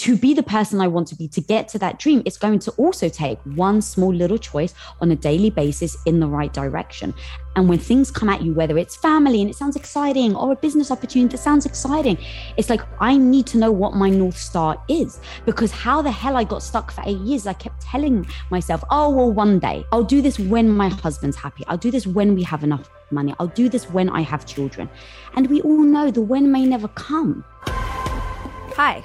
[0.00, 2.58] To be the person I want to be, to get to that dream, it's going
[2.60, 7.12] to also take one small little choice on a daily basis in the right direction.
[7.54, 10.56] And when things come at you, whether it's family and it sounds exciting or a
[10.56, 12.16] business opportunity that sounds exciting,
[12.56, 15.20] it's like I need to know what my North Star is.
[15.44, 19.10] Because how the hell I got stuck for eight years, I kept telling myself, oh,
[19.10, 21.62] well, one day I'll do this when my husband's happy.
[21.66, 23.34] I'll do this when we have enough money.
[23.38, 24.88] I'll do this when I have children.
[25.34, 27.44] And we all know the when may never come.
[27.66, 29.04] Hi.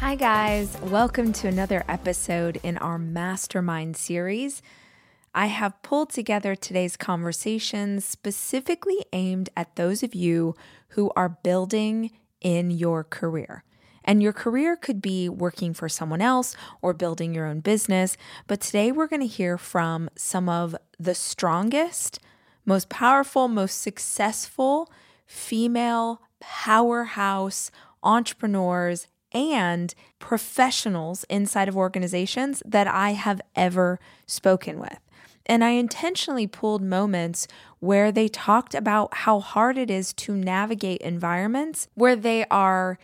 [0.00, 0.76] Hi, guys.
[0.82, 4.60] Welcome to another episode in our Mastermind series.
[5.34, 10.54] I have pulled together today's conversations specifically aimed at those of you
[10.88, 12.10] who are building
[12.42, 13.64] in your career.
[14.04, 18.18] And your career could be working for someone else or building your own business.
[18.46, 22.20] But today we're going to hear from some of the strongest,
[22.66, 24.92] most powerful, most successful
[25.24, 27.70] female powerhouse
[28.02, 34.98] entrepreneurs and professionals inside of organizations that I have ever spoken with.
[35.46, 37.46] And I intentionally pulled moments
[37.78, 42.98] where they talked about how hard it is to navigate environments where they are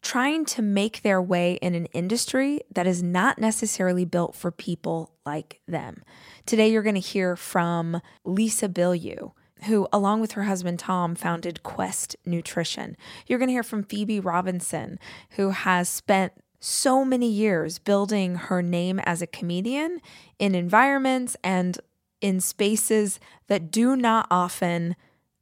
[0.00, 5.10] trying to make their way in an industry that is not necessarily built for people
[5.26, 6.02] like them.
[6.46, 9.32] Today, you're going to hear from Lisa Bilyeu
[9.64, 12.96] who, along with her husband Tom, founded Quest Nutrition.
[13.26, 14.98] You're going to hear from Phoebe Robinson,
[15.30, 20.00] who has spent so many years building her name as a comedian
[20.38, 21.78] in environments and
[22.20, 24.96] in spaces that do not often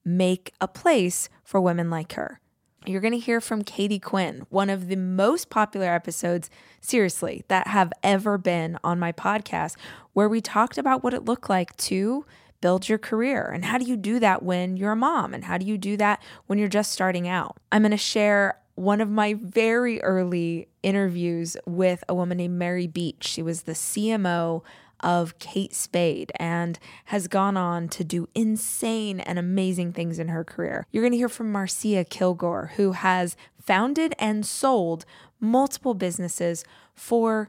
[0.05, 2.41] make a place for women like her.
[2.85, 6.49] You're going to hear from Katie Quinn, one of the most popular episodes,
[6.81, 9.75] seriously, that have ever been on my podcast,
[10.13, 12.25] where we talked about what it looked like to
[12.67, 13.49] build your career.
[13.55, 15.33] And how do you do that when you're a mom?
[15.35, 17.59] And how do you do that when you're just starting out?
[17.71, 22.89] I'm going to share one of my very early interviews with a woman named Mary
[22.89, 23.25] Beech.
[23.25, 24.65] She was the CMO
[24.99, 30.43] of Kate Spade and has gone on to do insane and amazing things in her
[30.43, 30.89] career.
[30.91, 35.05] You're going to hear from Marcia Kilgore, who has founded and sold
[35.39, 36.65] multiple businesses
[36.97, 37.49] for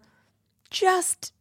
[0.69, 1.33] just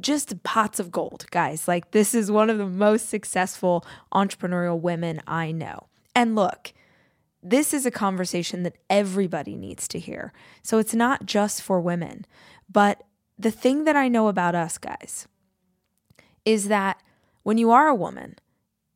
[0.00, 1.66] just pots of gold, guys.
[1.66, 3.84] Like, this is one of the most successful
[4.14, 5.88] entrepreneurial women I know.
[6.14, 6.72] And look,
[7.42, 10.32] this is a conversation that everybody needs to hear.
[10.62, 12.24] So it's not just for women.
[12.70, 13.02] But
[13.38, 15.26] the thing that I know about us, guys,
[16.44, 17.02] is that
[17.42, 18.36] when you are a woman,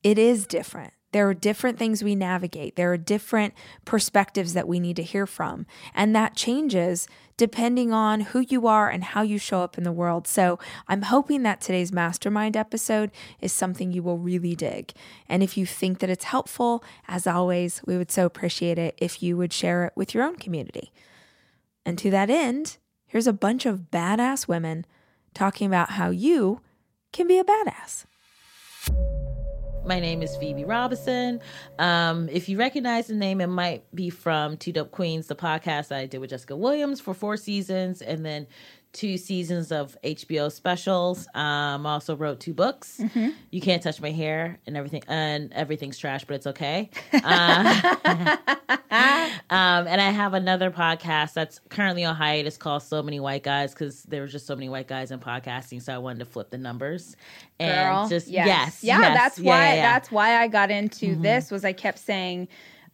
[0.02, 0.92] it is different.
[1.12, 3.54] There are different things we navigate, there are different
[3.84, 5.66] perspectives that we need to hear from.
[5.94, 9.92] And that changes depending on who you are and how you show up in the
[9.92, 10.26] world.
[10.26, 13.10] So I'm hoping that today's mastermind episode
[13.40, 14.92] is something you will really dig.
[15.28, 19.22] And if you think that it's helpful, as always, we would so appreciate it if
[19.22, 20.92] you would share it with your own community.
[21.84, 24.86] And to that end, here's a bunch of badass women
[25.34, 26.60] talking about how you
[27.12, 28.06] can be a badass.
[29.86, 31.40] My name is Phoebe Robinson.
[31.78, 35.94] Um, if you recognize the name, it might be from Two Dope Queens, the podcast
[35.94, 38.48] I did with Jessica Williams for four seasons, and then
[38.96, 41.28] two seasons of HBO specials.
[41.34, 42.98] Um, also wrote two books.
[43.00, 43.28] Mm-hmm.
[43.50, 46.90] You can't touch my hair and everything, and everything's trash, but it's okay.
[47.25, 48.37] Uh,
[49.50, 53.72] um, and I have another podcast that's currently on hiatus called So Many White Guys
[53.72, 56.50] because there were just so many white guys in podcasting, so I wanted to flip
[56.50, 57.16] the numbers
[57.60, 59.00] and Girl, just yes, yes, yeah.
[59.00, 59.64] yes, that's yeah, why.
[59.69, 59.92] yeah, yeah.
[59.92, 61.22] That's why I got into Mm-hmm.
[61.22, 61.50] this.
[61.50, 62.49] Was I kept saying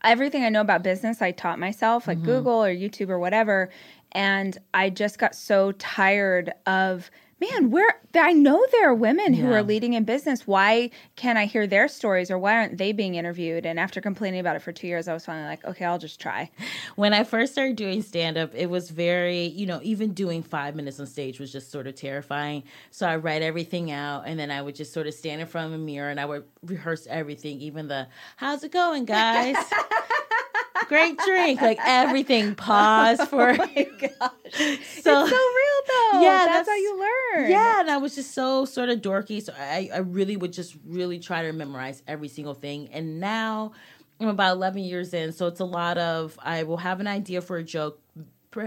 [0.05, 1.23] everything I know about business.
[1.23, 2.11] I taught myself, Mm-hmm.
[2.11, 3.71] like Google or YouTube or whatever,
[4.13, 7.11] and I just got so tired of.
[7.55, 9.55] Man, where I know there are women who Yeah.
[9.57, 10.47] are leading in business.
[10.47, 13.67] Why can't I hear their stories, or why aren't they being interviewed?
[13.67, 16.21] And after complaining about it for two years, I was finally like, okay, I'll just
[16.21, 16.53] try.
[16.95, 20.77] when I first started doing stand up, it was very, you know, even doing five
[20.77, 22.63] minutes on stage was just sort of terrifying.
[22.93, 25.67] So I write everything out and then I would just sort of stand in front
[25.67, 28.07] of a mirror and I would rehearse everything, even the,
[28.37, 29.57] how's it going, guys?
[30.89, 31.61] Great drink.
[31.61, 32.51] Like everything.
[32.53, 33.51] Oh pause for.
[33.51, 36.21] Oh so, it's so real though.
[36.21, 36.99] Yeah, that's, that's- how you
[37.37, 37.51] learn.
[37.51, 39.43] yeah, and I was just so sort of dorky.
[39.43, 42.89] So I, I really would just really try to memorize every single thing.
[42.93, 43.73] And now
[44.21, 47.41] I'm about 11 years in, so it's a lot of I will have an idea
[47.41, 48.01] for a joke,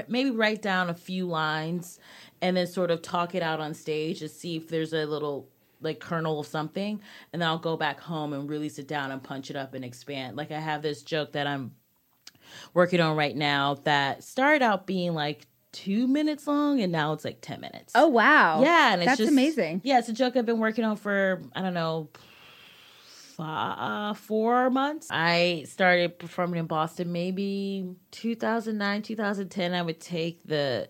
[0.07, 1.99] maybe write down a few lines,
[2.41, 5.47] and then sort of talk it out on stage to see if there's a little
[5.81, 6.99] like kernel of something,
[7.31, 9.85] and then I'll go back home and really sit down and punch it up and
[9.85, 10.35] expand.
[10.35, 11.71] Like I have this joke that I'm
[12.73, 17.25] working on right now that started out being like two minutes long and now it's
[17.25, 17.93] like 10 minutes.
[17.95, 18.61] Oh wow.
[18.61, 19.81] Yeah, and it's that's just amazing.
[19.83, 22.09] Yeah, it's a joke I've been working on for I don't know
[23.35, 25.07] five, four months.
[25.11, 29.73] I started performing in Boston maybe 2009, 2010.
[29.73, 30.87] I would take the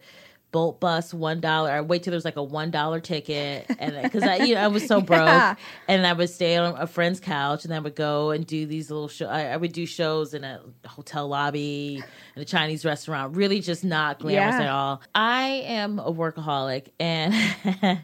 [0.55, 1.69] Bolt bus one dollar.
[1.69, 4.67] I wait till there's like a one dollar ticket, and because I, you know, I
[4.67, 5.55] was so broke, Yeah.
[5.89, 8.89] and I would stay on a friend's couch, and I would go and do these
[8.89, 9.25] little show.
[9.27, 12.01] I, I would do shows in a hotel lobby,
[12.37, 13.35] in a Chinese restaurant.
[13.35, 14.61] Really, just not glamorous Yeah.
[14.61, 15.01] at all.
[15.13, 17.33] I am a workaholic, and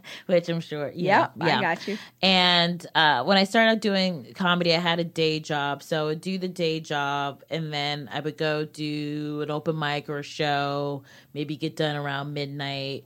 [0.25, 0.91] which I'm sure.
[0.93, 1.97] Yep, know, I got you.
[2.21, 5.83] And uh, when I started doing comedy, I had a day job.
[5.83, 9.79] So I would do the day job, and then I would go do an open
[9.79, 11.03] mic or a show,
[11.33, 13.05] maybe get done around midnight,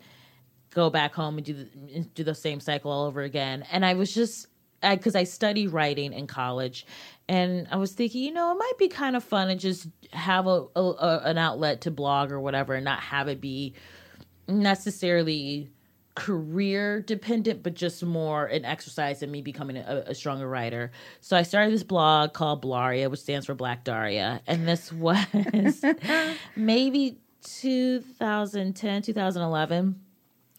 [0.73, 3.65] go back home and do the, do the same cycle all over again.
[3.71, 4.47] And I was just,
[4.81, 6.85] because I, studied writing in college,
[7.27, 10.45] and I was thinking, you know, it might be kind of fun to just have
[10.45, 13.73] a, a, a an outlet to blog or whatever, and not have it be
[14.47, 15.71] necessarily
[16.15, 20.91] career dependent, but just more an exercise in me becoming a, a stronger writer.
[21.19, 24.41] So I started this blog called Blaria, which stands for Black Daria.
[24.47, 25.17] And this was
[26.55, 30.01] maybe 2010, 2011.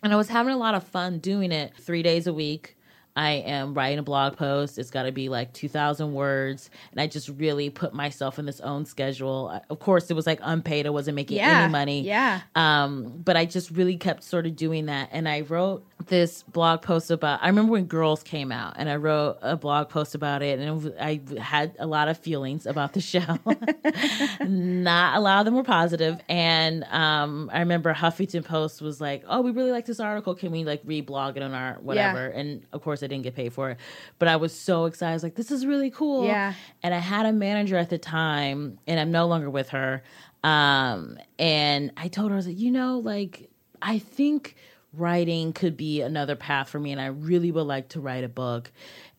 [0.02, 2.75] And I was having a lot of fun doing it three days a week.
[3.16, 4.78] I am writing a blog post.
[4.78, 6.70] It's got to be like 2,000 words.
[6.92, 9.60] And I just really put myself in this own schedule.
[9.70, 10.86] Of course, it was like unpaid.
[10.86, 11.62] I wasn't making Yeah.
[11.62, 12.02] any money.
[12.02, 12.42] Yeah.
[12.54, 15.08] Um, but I just really kept sort of doing that.
[15.12, 18.96] And I wrote this blog post about, I remember when Girls came out, and I
[18.96, 20.58] wrote a blog post about it.
[20.60, 23.38] And I had a lot of feelings about the show.
[24.40, 26.20] Not a lot of them were positive.
[26.28, 30.34] And um, I remember Huffington Post was like, oh, we really like this article.
[30.34, 32.26] Can we like reblog it on our whatever?
[32.26, 33.78] And of course, I didn't get paid for it.
[34.18, 35.10] But I was so excited.
[35.10, 36.26] I was like, this is really cool.
[36.26, 36.54] Yeah.
[36.82, 40.02] And I had a manager at the time, and I'm no longer with her.
[40.44, 43.48] Um, and I told her, I was like, you know, like,
[43.80, 44.56] I think
[44.92, 48.28] writing could be another path for me, and I really would like to write a
[48.28, 48.72] book.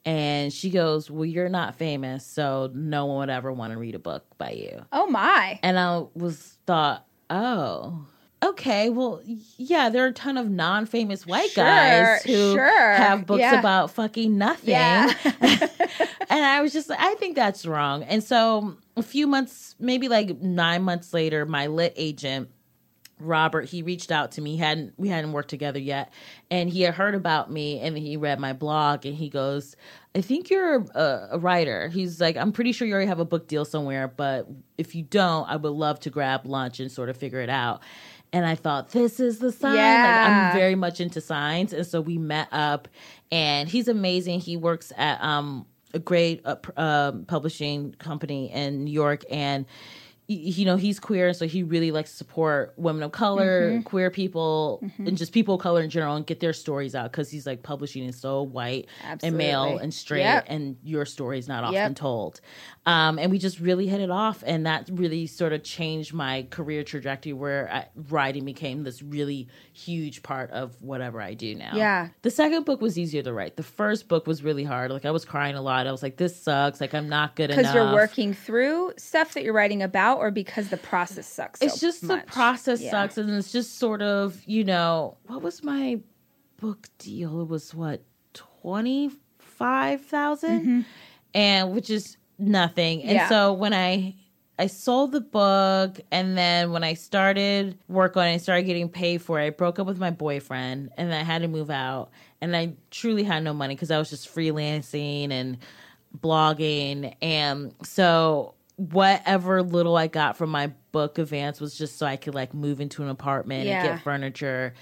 [0.05, 3.93] And she goes, Well, you're not famous, so no one would ever want to read
[3.93, 4.85] a book by you.
[4.93, 5.59] Oh my.
[5.63, 8.05] And I was thought, Oh,
[8.43, 9.21] okay, well,
[9.57, 13.41] yeah, there are a ton of non famous white Sure, guys who sure, have books
[13.41, 13.59] yeah.
[13.59, 14.69] about fucking nothing.
[14.69, 15.13] Yeah.
[16.29, 18.03] and I was just like, I think that's wrong.
[18.03, 22.49] And so a few months, maybe like nine months later, my lit agent,
[23.19, 24.51] Robert, he reached out to me.
[24.51, 26.13] He hadn't we hadn't worked together yet,
[26.51, 29.75] and he had heard about me, and he read my blog, and he goes,
[30.13, 33.25] "I think you're a, a writer." He's like, "I'm pretty sure you already have a
[33.25, 37.09] book deal somewhere, but if you don't, I would love to grab lunch and sort
[37.09, 37.81] of figure it out."
[38.33, 39.73] And I thought, this is the sign.
[40.03, 42.87] Like, I'm very much into signs, and so we met up,
[43.31, 44.41] and he's amazing.
[44.41, 49.65] He works at um a great uh, um, publishing company in New York, and
[50.29, 53.81] you know he's queer, so he really likes to support women of color, Mm-hmm.
[53.83, 57.31] queer people, and just people of color in general, and get their stories out because
[57.31, 58.87] he's like publishing is so white
[59.23, 60.45] and male and straight, Yep.
[60.49, 61.95] and your story is not often Yep.
[61.95, 62.41] told.
[62.87, 66.47] Um, and we just really hit it off, and that really sort of changed my
[66.49, 71.71] career trajectory, where I, writing became this really huge part of whatever I do now.
[71.75, 72.07] Yeah.
[72.21, 73.57] The second book was easier to write.
[73.57, 74.89] The first book was really hard.
[74.89, 75.85] Like I was crying a lot.
[75.85, 76.79] I was like, "This sucks.
[76.79, 80.31] Like I'm not good enough." Because you're working through stuff that you're writing about, or
[80.31, 81.61] because the process sucks.
[81.61, 82.25] It's so just much?
[82.25, 82.91] the process Yeah.
[82.91, 85.99] sucks, and it's just sort of you know what was my
[86.61, 87.41] book deal?
[87.41, 88.01] It was what
[88.33, 89.11] twenty
[91.33, 93.03] and which is nothing.
[93.03, 93.11] And.
[93.13, 93.29] Yeah.
[93.29, 94.15] so when I
[94.59, 98.89] I sold the book, and then when I started work on it, I started getting
[98.89, 99.45] paid for it.
[99.45, 102.09] I broke up with my boyfriend, and I had to move out,
[102.41, 105.57] and I truly had no money because I was just freelancing and
[106.19, 112.15] blogging, and so whatever little I got from my book advance was just so I
[112.15, 113.83] could like move into an apartment Yeah.
[113.83, 114.73] and get furniture.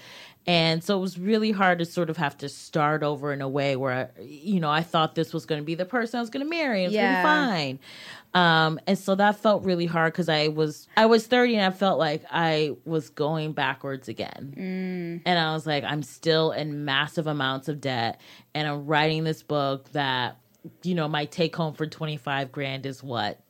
[0.48, 3.48] And so it was really hard to sort of have to start over in a
[3.48, 6.20] way where, I, you know, I thought this was going to be the person I
[6.20, 6.84] was going to marry.
[6.84, 7.02] It was Yeah.
[7.02, 7.78] going to be fine.
[8.34, 11.70] Um, and so that felt really hard because I was I was 30 and I
[11.76, 15.22] felt like I was going backwards again.
[15.24, 18.20] And I was like, I'm still in massive amounts of debt,
[18.54, 20.38] and I'm writing this book that,
[20.82, 23.40] you know, my take home for 25 grand is what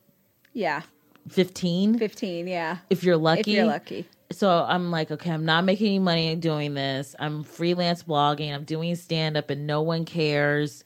[0.53, 0.81] Yeah,
[1.29, 2.47] 15 fifteen.
[2.47, 3.41] Yeah, if you're lucky.
[3.41, 4.07] if you're lucky.
[4.31, 7.15] So I'm like, okay, I'm not making any money doing this.
[7.19, 8.53] I'm freelance blogging.
[8.53, 10.83] I'm doing stand up, and no one cares.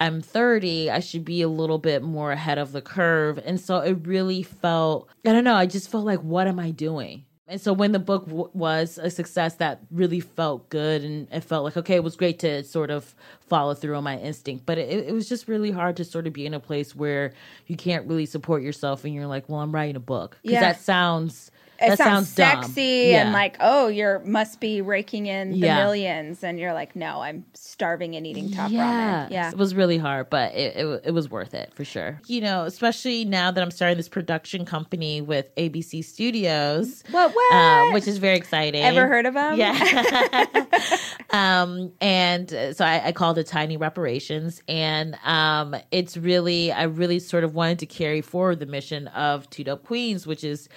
[0.00, 0.90] I'm 30.
[0.90, 3.38] I should be a little bit more ahead of the curve.
[3.44, 6.70] And so it really felt, I don't know, I just felt like, what am I
[6.70, 7.26] doing?
[7.46, 11.02] And so when the book w- was a success, that really felt good.
[11.04, 14.16] And it felt like, okay, it was great to sort of follow through on my
[14.18, 14.64] instinct.
[14.64, 17.32] But it, it was just really hard to sort of be in a place where
[17.66, 20.38] you can't really support yourself and you're like, well, I'm writing a book.
[20.42, 20.60] Because Yeah.
[20.60, 21.50] that sounds.
[21.80, 22.62] It that sounds, sounds, dumb.
[22.64, 25.76] sexy and like, oh, you're must be raking in the Yeah.
[25.84, 29.26] millions, and you're like, no, I'm starving and eating top yeah.
[29.26, 29.30] ramen.
[29.30, 32.20] Yeah, It was really hard, but it, it, it was worth it for sure.
[32.26, 37.34] You know, especially now that I'm starting this production company with ABC Studios, What?
[37.34, 37.54] What?
[37.54, 38.82] um, which is very exciting.
[38.82, 39.56] Ever heard of them?
[39.58, 40.44] Yeah.
[41.30, 44.62] um, and uh, so I, I called it Tiny Reparations.
[44.68, 49.48] And um, it's really, I really sort of wanted to carry forward the mission of
[49.50, 50.68] Two Dope Queens, which is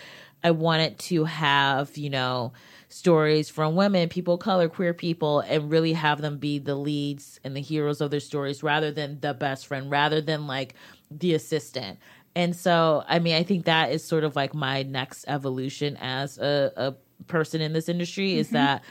[0.43, 2.53] I wanted to have, you know,
[2.89, 7.39] stories from women, people of color, queer people, and really have them be the leads
[7.43, 10.75] and the heroes of their stories rather than the best friend, rather than like
[11.09, 11.97] the assistant.
[12.35, 16.37] And so, I mean, I think that is sort of like my next evolution as
[16.37, 16.95] a, a
[17.25, 18.55] person in this industry is mm-hmm.
[18.55, 18.83] that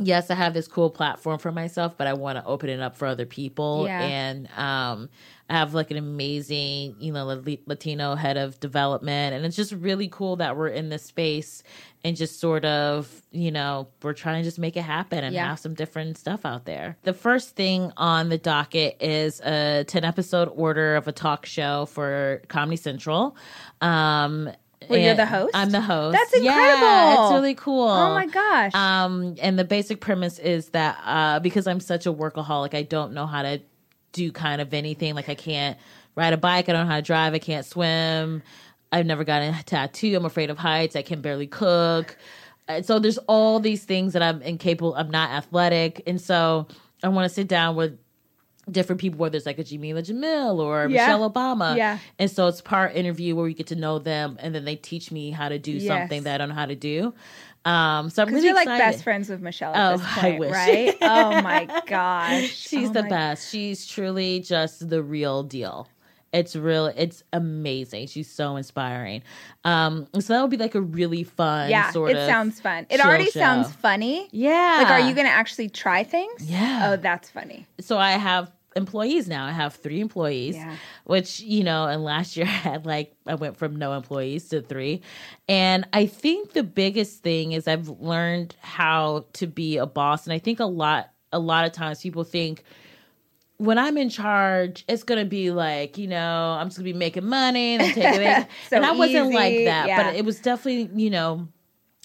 [0.00, 2.96] yes, I have this cool platform for myself, but I want to open it up
[2.96, 3.84] for other people.
[3.86, 4.00] Yeah.
[4.00, 5.08] And um,
[5.50, 7.26] I have like an amazing, you know,
[7.66, 9.34] Latino head of development.
[9.34, 11.62] And it's just really cool that we're in this space
[12.04, 15.48] and just sort of, you know, we're trying to just make it happen and Yeah.
[15.48, 16.96] have some different stuff out there.
[17.02, 21.86] The first thing on the docket is a 10 episode order of a talk show
[21.86, 23.36] for Comedy Central.
[23.80, 24.50] Um,
[24.88, 25.50] Well, you're the host?
[25.54, 26.16] I'm the host.
[26.18, 26.86] That's incredible.
[26.86, 27.88] Yeah, it's really cool.
[27.88, 28.74] Oh my gosh.
[28.74, 33.12] Um, and the basic premise is that uh, because I'm such a workaholic, I don't
[33.12, 33.60] know how to
[34.12, 35.14] do kind of anything.
[35.14, 35.78] Like I can't
[36.14, 38.42] ride a bike, I don't know how to drive, I can't swim.
[38.92, 40.14] I've never gotten a tattoo.
[40.16, 40.96] I'm afraid of heights.
[40.96, 42.16] I can barely cook.
[42.68, 44.94] Uh, So there's all these things that I'm incapable.
[44.94, 46.68] I'm not athletic, and so
[47.02, 47.98] I want to sit down with
[48.70, 51.06] different people, whether it's like a Jameela Jamil or Yeah.
[51.06, 51.76] Michelle Obama.
[51.76, 51.98] Yeah.
[52.18, 55.10] And so it's part interview where we get to know them, and then they teach
[55.10, 55.86] me how to do Yes.
[55.86, 57.12] something that I don't know how to do.
[57.64, 60.50] Um, so I'm really you're like best friends with Michelle at Oh, this point, wish.
[60.52, 60.94] right?
[61.00, 62.48] Oh my gosh.
[62.56, 63.50] She's Oh the best.
[63.50, 65.86] She's truly just the real deal.
[66.32, 66.86] It's real.
[66.86, 68.06] It's amazing.
[68.06, 69.22] She's so inspiring.
[69.64, 72.86] Um, so that would be like a really fun Yeah, it sounds fun.
[72.88, 73.40] It already show.
[73.40, 74.28] sounds funny.
[74.32, 74.78] Yeah.
[74.82, 76.42] Like, are you going to actually try things?
[76.44, 76.90] Yeah.
[76.92, 77.66] Oh, that's funny.
[77.80, 79.44] so I have employees now.
[79.44, 80.74] I have three employees, Yeah.
[81.04, 84.62] which, you know, and last year I had like, I went from no employees to
[84.62, 85.02] three.
[85.50, 90.24] And I think the biggest thing is I've learned how to be a boss.
[90.26, 92.64] And I think a lot, a lot of times people think,
[93.58, 97.26] when I'm in charge, it's gonna be like, you know, I'm just gonna be making
[97.26, 98.46] money and taking it.
[98.70, 100.02] So and I wasn't like that, yeah.
[100.02, 101.48] but it was definitely, you know,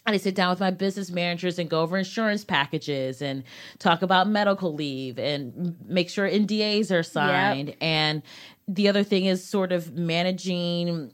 [0.06, 3.44] I sit down with my business managers and go over insurance packages and
[3.80, 7.76] talk about medical leave and make sure NDAs are signed.
[7.82, 8.22] And
[8.70, 11.12] the other thing is sort of managing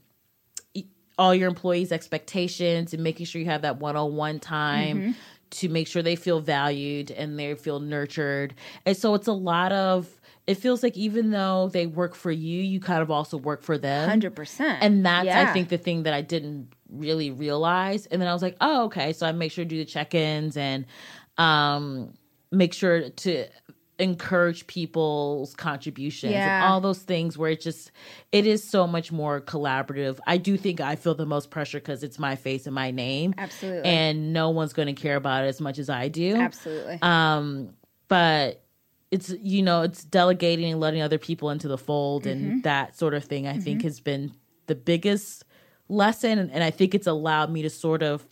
[1.17, 5.11] all your employees' expectations and making sure you have that one on one time Mm-hmm.
[5.51, 8.53] to make sure they feel valued and they feel nurtured.
[8.85, 10.07] And so it's a lot of
[10.45, 13.77] it feels like even though they work for you, you kind of also work for
[13.77, 14.09] them.
[14.19, 14.77] 100%.
[14.81, 15.49] And that's Yeah.
[15.49, 18.05] I think the thing that I didn't really realize.
[18.07, 19.13] And then I was like, oh, okay.
[19.13, 20.85] So I make sure to do the check-ins and
[21.37, 22.13] um
[22.51, 23.45] make sure to
[23.99, 26.63] encourage people's contributions Yeah.
[26.63, 27.91] and all those things where it just
[28.31, 30.19] it is so much more collaborative.
[30.27, 33.33] I do think I feel the most pressure because it's my face and my name.
[33.37, 33.89] Absolutely.
[33.89, 36.35] And no one's gonna care about it as much as I do.
[36.35, 36.99] Absolutely.
[37.01, 37.75] Um,
[38.07, 38.62] but
[39.13, 42.51] it's you know it's delegating and letting other people into the fold Mm-hmm.
[42.51, 43.47] and that sort of thing.
[43.47, 44.33] I think has been
[44.67, 45.43] the biggest
[45.87, 48.25] lesson, and, and I think it's allowed me to sort of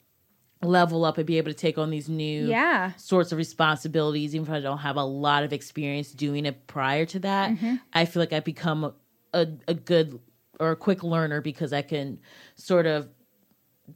[0.63, 2.91] level up and be able to take on these new Yeah.
[2.95, 7.05] sorts of responsibilities, even if I don't have a lot of experience doing it prior
[7.07, 7.51] to that.
[7.51, 7.75] Mm-hmm.
[7.93, 8.93] I feel like I've become a,
[9.33, 10.19] a, a good
[10.59, 12.19] or a quick learner because I can
[12.55, 13.09] sort of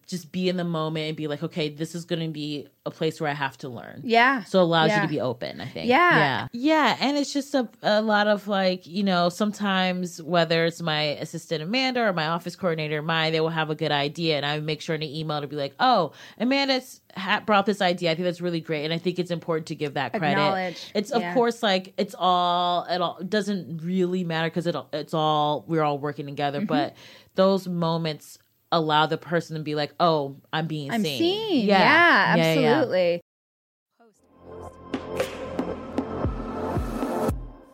[0.08, 2.92] just be in the moment and be like, okay, this is going to be a
[2.92, 4.02] place where I have to learn.
[4.04, 4.44] yeah.
[4.44, 5.02] So it allows Yeah.
[5.02, 5.88] you to be open, I think.
[5.88, 6.18] Yeah.
[6.18, 6.48] Yeah.
[6.54, 6.98] Yeah.
[7.00, 11.64] And it's just a, a lot of like, you know, sometimes whether it's my assistant
[11.64, 14.38] Amanda or my office coordinator, my, they will have a good idea.
[14.38, 17.82] And I make sure in an email to be like, oh, Amanda's ha- brought this
[17.82, 18.12] idea.
[18.12, 18.84] I think that's really great.
[18.86, 20.92] And I think it's important to give that credit.
[20.94, 21.34] It's of Yeah.
[21.34, 25.98] course like it's all, it all doesn't really matter because it, it's all, we're all
[25.98, 26.60] working together.
[26.60, 26.68] Mm-hmm.
[26.68, 26.96] But
[27.34, 28.38] those moments
[28.72, 31.18] allow the person to be like, oh, I'm being I'm seen.
[31.20, 31.68] seeing.
[31.68, 32.72] Yeah, Yeah, yeah, yeah.
[32.72, 33.22] absolutely.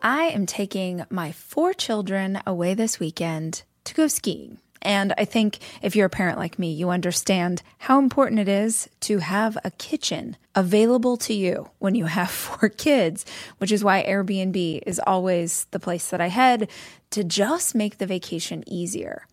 [0.04, 4.58] I am taking my four children away this weekend to go skiing.
[4.84, 8.88] And I think if you're a parent like me, you understand how important it is
[9.02, 13.24] to have a kitchen available to you when you have four kids,
[13.58, 16.68] which is why Airbnb is always the place that I head
[17.10, 19.26] to just make the vacation easier.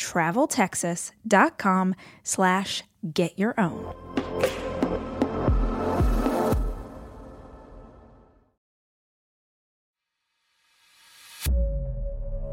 [0.00, 2.82] traveltexas.com slash
[3.12, 4.79] get your own.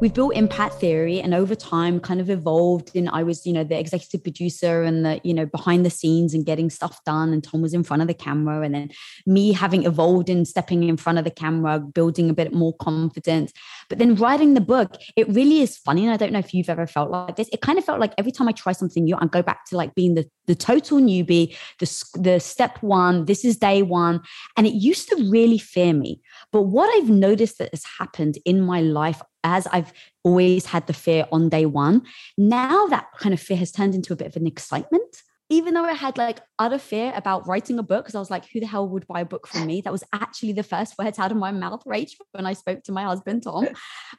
[0.00, 3.64] We've built impact theory and over time kind of evolved and i was you know
[3.64, 7.42] the executive producer and the you know behind the scenes and getting stuff done and
[7.42, 8.90] tom was in front of the camera and then
[9.26, 13.52] me having evolved in stepping in front of the camera building a bit more confidence.
[13.88, 16.70] But then writing the book it really is funny and i don't know if you've
[16.70, 17.48] ever felt like this.
[17.52, 19.76] It kind of felt like every time i try something new i go back to
[19.76, 24.20] like being the the total newbie the the step one this is day one.
[24.56, 26.20] And it used to really fear me.
[26.52, 29.92] But what i've noticed that has happened in my life as I've
[30.24, 32.02] always had the fear on day one,
[32.36, 35.22] now that kind of fear has turned into a bit of an excitement.
[35.50, 38.44] Even though I had like utter fear about writing a book, because I was like,
[38.50, 39.80] who the hell would buy a book from me?
[39.80, 42.92] That was actually the first words out of my mouth, Rach, when I spoke to
[42.92, 43.66] my husband, Tom.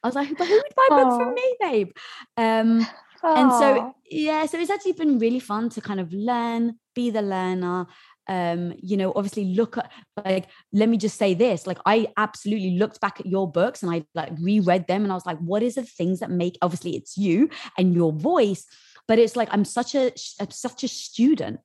[0.04, 1.89] I was like, but who would buy a book from me, babe?
[2.36, 2.88] Um,
[3.22, 7.22] and so, yeah, so it's actually been really fun to kind of learn, be the
[7.22, 7.86] learner,
[8.30, 9.92] um, you know, obviously look at
[10.24, 11.65] like, let me just say this.
[11.65, 15.15] Like, I absolutely looked back at your books and I like reread them and I
[15.15, 18.65] was like, what is the things that make obviously it's you and your voice,
[19.08, 21.60] but it's like I'm such a I'm such a student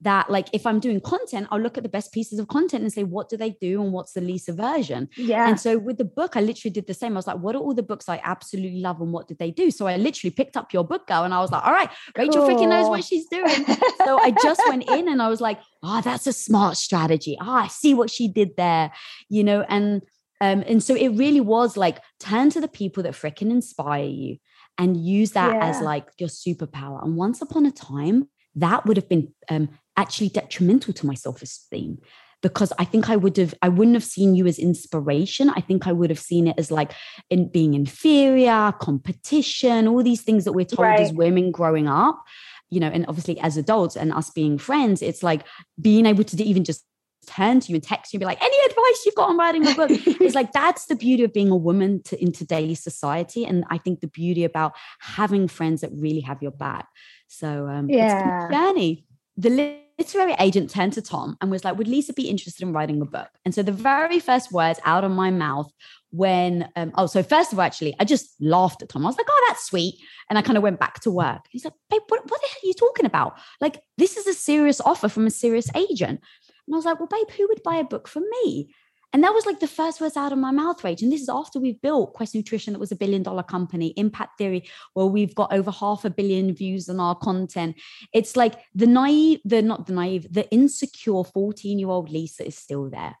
[0.00, 2.92] that like if I'm doing content, I'll look at the best pieces of content and
[2.92, 5.08] say, what do they do and what's the least aversion?
[5.16, 5.48] Yeah.
[5.48, 7.12] And so with the book, I literally did the same.
[7.12, 9.50] I was like, what are all the books I absolutely love and what did they
[9.50, 9.70] do?
[9.70, 12.46] So I literally picked up your book, girl, and I was like, all right, Rachel
[12.46, 12.48] cool.
[12.48, 13.66] freaking knows what she's doing.
[14.04, 17.36] so I just went in and I was like, oh, that's a smart strategy.
[17.40, 18.92] Ah, oh, I see what she did there,
[19.28, 20.02] you know, and
[20.40, 24.36] um, and so it really was like turn to the people that freaking inspire you
[24.78, 25.66] and use that yeah.
[25.66, 27.02] as like your superpower.
[27.02, 31.98] And once upon a time, that would have been um, actually detrimental to my self-esteem
[32.40, 35.50] because I think I would have I wouldn't have seen you as inspiration.
[35.50, 36.92] I think I would have seen it as like
[37.30, 41.00] in being inferior, competition, all these things that we're told right.
[41.00, 42.22] as women growing up.
[42.70, 45.44] You know, and obviously as adults and us being friends, it's like
[45.80, 46.84] being able to even just
[47.26, 49.66] turn to you and text you and be like, any advice you've got on writing
[49.66, 49.90] a book?
[49.90, 53.44] it's like that's the beauty of being a woman to, in today's society.
[53.46, 56.86] And I think the beauty about having friends that really have your back.
[57.26, 58.44] So um yeah.
[58.44, 59.06] it's a journey.
[59.38, 63.00] The literary agent turned to Tom and was like, Would Lisa be interested in writing
[63.02, 63.28] a book?
[63.44, 65.70] And so the very first words out of my mouth
[66.10, 69.04] when, um, oh, so first of all, actually, I just laughed at Tom.
[69.04, 69.96] I was like, Oh, that's sweet.
[70.30, 71.46] And I kind of went back to work.
[71.50, 73.38] He's like, Babe, what, what the hell are you talking about?
[73.60, 76.20] Like, this is a serious offer from a serious agent.
[76.66, 78.74] And I was like, Well, babe, who would buy a book from me?
[79.12, 81.00] And that was like the first words out of my mouth, Rach.
[81.00, 84.36] And this is after we've built Quest Nutrition, that was a billion dollar company, Impact
[84.36, 87.76] Theory, where we've got over half a billion views on our content.
[88.12, 92.58] It's like the naive, the not the naive, the insecure 14 year old Lisa is
[92.58, 93.16] still there.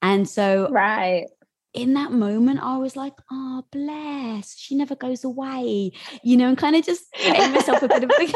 [0.00, 1.26] And so, right.
[1.74, 5.92] In that moment, I was like, oh, bless, she never goes away,
[6.24, 8.32] you know, and kind of just gave myself a bit of a,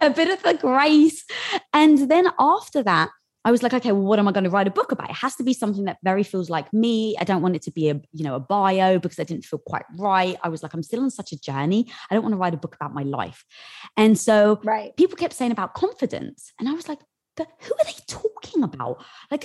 [0.06, 1.24] a bit of a grace.
[1.72, 3.08] And then after that,
[3.44, 5.10] I was like, okay, well, what am I going to write a book about?
[5.10, 7.16] It has to be something that very feels like me.
[7.18, 9.58] I don't want it to be a, you know, a bio because I didn't feel
[9.58, 10.36] quite right.
[10.42, 11.90] I was like, I'm still on such a journey.
[12.10, 13.44] I don't want to write a book about my life.
[13.96, 14.96] And so right.
[14.96, 16.52] people kept saying about confidence.
[16.60, 17.00] And I was like,
[17.36, 19.02] but who are they talking about?
[19.30, 19.44] Like,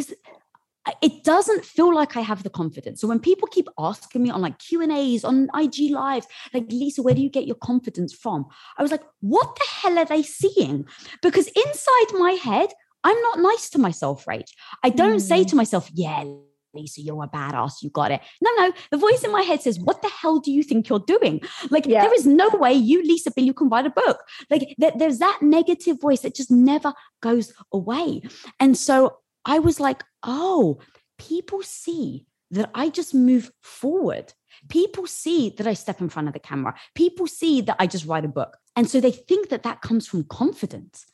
[1.02, 3.02] it doesn't feel like I have the confidence.
[3.02, 6.66] So when people keep asking me on like Q and A's on IG lives, like
[6.70, 8.46] Lisa, where do you get your confidence from?
[8.78, 10.86] I was like, what the hell are they seeing?
[11.22, 12.70] Because inside my head,
[13.08, 14.52] I'm not nice to myself, Rach.
[14.84, 15.22] I don't mm.
[15.22, 16.26] say to myself, yeah,
[16.74, 17.82] Lisa, you're a badass.
[17.82, 18.20] You got it.
[18.42, 18.74] No, no.
[18.92, 21.40] The voice in my head says, What the hell do you think you're doing?
[21.70, 22.02] Like, yeah.
[22.02, 24.20] there is no way you, Lisa Bilyeu can write a book.
[24.50, 28.24] Like, th- there's that negative voice that just never goes away.
[28.60, 30.80] And so I was like, Oh,
[31.18, 34.34] people see that I just move forward.
[34.68, 36.76] People see that I step in front of the camera.
[36.94, 38.58] People see that I just write a book.
[38.76, 41.06] And so they think that that comes from confidence.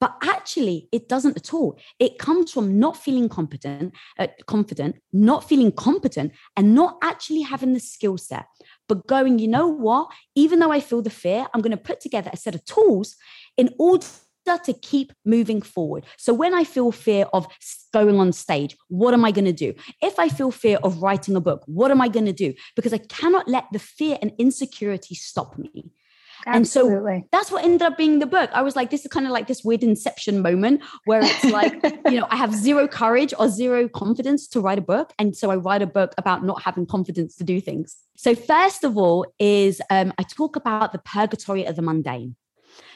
[0.00, 1.78] But actually, it doesn't at all.
[1.98, 7.74] It comes from not feeling competent, uh, confident, not feeling competent, and not actually having
[7.74, 8.46] the skill set.
[8.88, 10.08] But going, you know what?
[10.34, 13.16] Even though I feel the fear, I'm going to put together a set of tools
[13.56, 14.06] in order
[14.56, 16.06] to keep moving forward.
[16.16, 17.46] So when I feel fear of
[17.92, 19.74] going on stage, what am I going to do?
[20.00, 22.54] If I feel fear of writing a book, what am I going to do?
[22.74, 25.92] Because I cannot let the fear and insecurity stop me.
[26.48, 27.12] Absolutely.
[27.12, 28.50] And so that's what ended up being the book.
[28.52, 31.74] I was like, this is kind of like this weird inception moment where it's like,
[32.06, 35.12] you know, I have zero courage or zero confidence to write a book.
[35.18, 37.96] And so I write a book about not having confidence to do things.
[38.16, 42.34] So, first of all, is um, I talk about the purgatory of the mundane.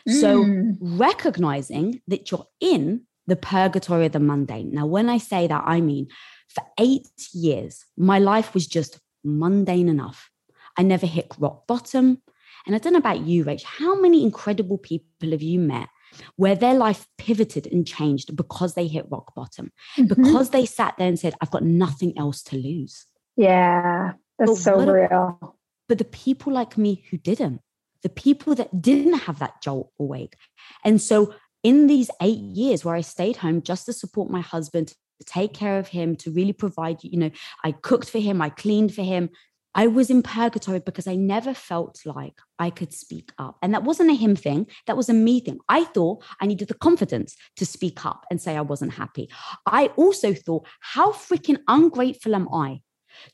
[0.09, 0.77] So, mm.
[0.81, 4.73] recognizing that you're in the purgatory of the mundane.
[4.73, 6.09] Now, when I say that, I mean
[6.55, 10.31] for eight years, my life was just mundane enough.
[10.77, 12.23] I never hit rock bottom.
[12.67, 15.89] And I don't know about you, Rach, how many incredible people have you met
[16.37, 20.07] where their life pivoted and changed because they hit rock bottom, mm-hmm.
[20.07, 23.07] because they sat there and said, I've got nothing else to lose?
[23.37, 25.57] Yeah, that's but so real.
[25.89, 27.61] but the people like me who didn't,
[28.03, 30.37] the people that didn't have that jolt awake.
[30.85, 34.89] And so in these eight years where I stayed home just to support my husband,
[34.89, 37.31] to take care of him, to really provide, you know,
[37.65, 39.31] I cooked for him, I cleaned for him.
[39.75, 43.57] I was in purgatory because I never felt like I could speak up.
[43.63, 45.59] And that wasn't a him thing, that was a me thing.
[45.69, 49.31] I thought I needed the confidence to speak up and say I wasn't happy.
[49.67, 52.81] I also thought, how freaking ungrateful am I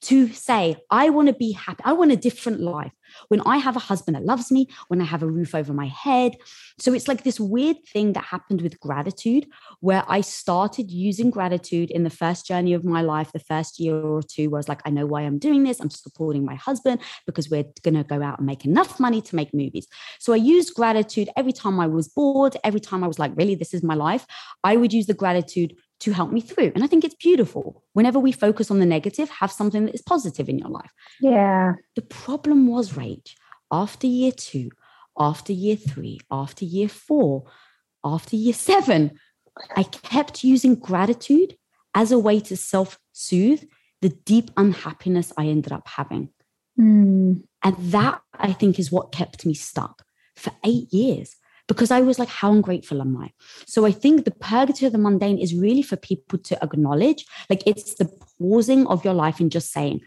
[0.03, 1.83] to say, I want to be happy.
[1.85, 2.93] I want a different life.
[3.29, 5.87] When I have a husband that loves me, when I have a roof over my
[5.87, 6.37] head.
[6.79, 9.47] So it's like this weird thing that happened with gratitude,
[9.81, 13.97] where I started using gratitude in the first journey of my life, the first year
[13.97, 15.81] or two, where I was like, I know why I'm doing this.
[15.81, 19.37] I'm supporting my husband because we're going to go out and make enough money to
[19.37, 19.87] make movies.
[20.19, 23.55] So I used gratitude every time I was bored, every time I was like, really,
[23.55, 24.27] this is my life.
[24.65, 26.73] I would use the gratitude to help me through.
[26.75, 27.83] And I think it's beautiful.
[27.93, 30.93] Whenever we focus on the negative, have something that is positive in your life.
[31.21, 31.75] Yeah.
[31.97, 33.37] The problem was rage
[33.73, 34.71] after year two,
[35.19, 37.45] after year three, after year four,
[38.05, 39.19] after year seven.
[39.77, 41.57] I kept using gratitude
[41.95, 43.65] as a way to self soothe
[44.01, 46.31] the deep unhappiness I ended up having.
[46.79, 47.43] Mm.
[47.65, 50.05] And that I think is what kept me stuck
[50.37, 51.35] for eight years
[51.69, 53.31] because I was like, how ungrateful am I?
[53.67, 57.63] So I think the purgatory of the mundane is really for people to acknowledge, like
[57.67, 60.01] it's the pausing of your life and just saying,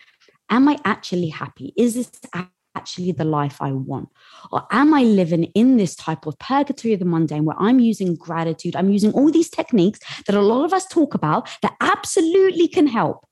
[0.49, 1.73] am I actually happy?
[1.77, 2.11] Is this
[2.75, 4.09] actually the life I want?
[4.51, 8.15] Or am I living in this type of purgatory of the mundane where I'm using
[8.15, 8.75] gratitude?
[8.75, 12.87] I'm using all these techniques that a lot of us talk about that absolutely can
[12.87, 13.25] help.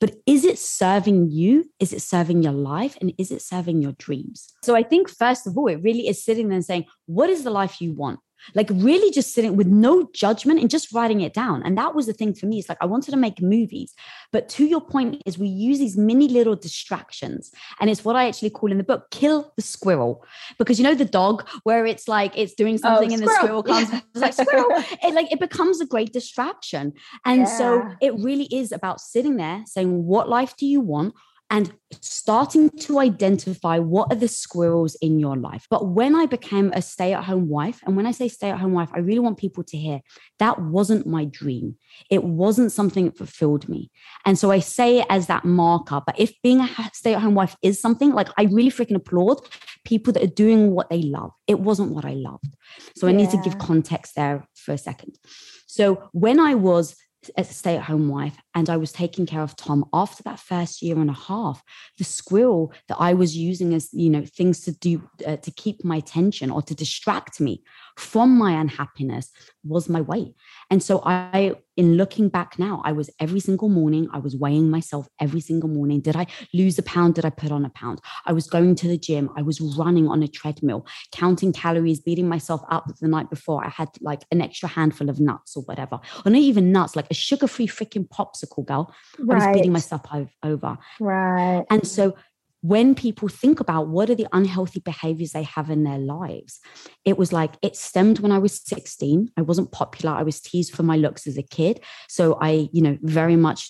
[0.00, 1.70] But is it serving you?
[1.78, 2.96] Is it serving your life?
[3.00, 4.52] And is it serving your dreams?
[4.62, 7.44] So I think, first of all, it really is sitting there and saying, what is
[7.44, 8.20] the life you want?
[8.54, 11.62] Like really just sitting with no judgment and just writing it down.
[11.62, 12.58] And that was the thing for me.
[12.58, 13.94] It's like i wanted to make movies.
[14.30, 17.50] But to your point is we use these mini little distractions.
[17.80, 20.24] And it's what i actually call in the book kill the squirrel.
[20.58, 23.34] Because you know the dog where it's like it's doing oh, something oh, and the
[23.34, 23.62] squirrel.
[23.62, 24.70] comes it's like squirrel.
[25.02, 26.92] It like it becomes a great distraction.
[27.24, 27.58] And yeah.
[27.58, 31.14] so it really is about sitting there saying what life do you want
[31.52, 35.66] and starting to identify what are the squirrels in your life.
[35.68, 38.58] But when I became a stay at home wife, and when I say stay at
[38.58, 40.00] home wife, I really want people to hear
[40.38, 41.76] that wasn't my dream.
[42.10, 43.90] It wasn't something that fulfilled me.
[44.24, 46.00] And so I say it as that marker.
[46.04, 49.46] But if being a stay at home wife is something, like I really freaking applaud
[49.84, 51.32] people that are doing what they love.
[51.46, 52.56] It wasn't what I loved.
[52.96, 53.12] So yeah.
[53.12, 55.18] I need to give context there for a second.
[55.66, 56.96] So when I was
[57.36, 60.82] a stay at home wife and I was taking care of Tom after that first
[60.82, 61.62] year and a half.
[61.98, 65.84] The squirrel that I was using as, you know, things to do uh, to keep
[65.84, 67.62] my attention or to distract me
[67.96, 69.30] from my unhappiness
[69.64, 70.34] was my weight.
[70.70, 74.70] And so I, in looking back now, I was every single morning, I was weighing
[74.70, 76.00] myself every single morning.
[76.00, 77.16] Did I lose a pound?
[77.16, 78.00] Did I put on a pound?
[78.24, 79.28] I was going to the gym.
[79.36, 83.64] I was running on a treadmill, counting calories, beating myself up the night before.
[83.64, 87.10] I had like an extra handful of nuts or whatever, or not even nuts, like
[87.10, 88.94] a sugar free freaking popsicle, girl.
[89.18, 89.42] Right.
[89.42, 90.02] I was beating myself
[90.44, 90.78] over.
[91.00, 91.64] Right.
[91.68, 92.14] And so
[92.62, 96.60] when people think about what are the unhealthy behaviors they have in their lives,
[97.04, 99.30] it was like it stemmed when I was 16.
[99.36, 100.14] I wasn't popular.
[100.14, 101.80] I was teased for my looks as a kid.
[102.08, 103.68] So I, you know, very much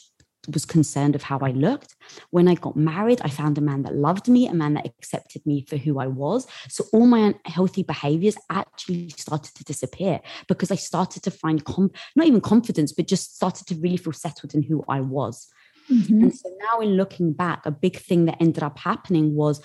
[0.52, 1.94] was concerned of how I looked.
[2.30, 5.46] When I got married, I found a man that loved me, a man that accepted
[5.46, 6.46] me for who I was.
[6.68, 11.92] So all my unhealthy behaviors actually started to disappear because I started to find com-
[12.16, 15.48] not even confidence, but just started to really feel settled in who I was.
[15.92, 16.22] Mm-hmm.
[16.22, 19.60] And so now, in looking back, a big thing that ended up happening was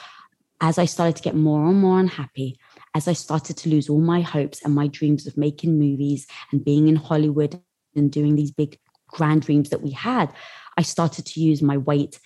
[0.60, 2.60] as I started to get more and more unhappy,
[2.96, 6.66] as I started to lose all my hopes and my dreams of making movies and
[6.66, 7.62] being in Hollywood
[7.96, 10.34] and doing these big grand dreams that we had,
[10.78, 12.20] I started to use my weight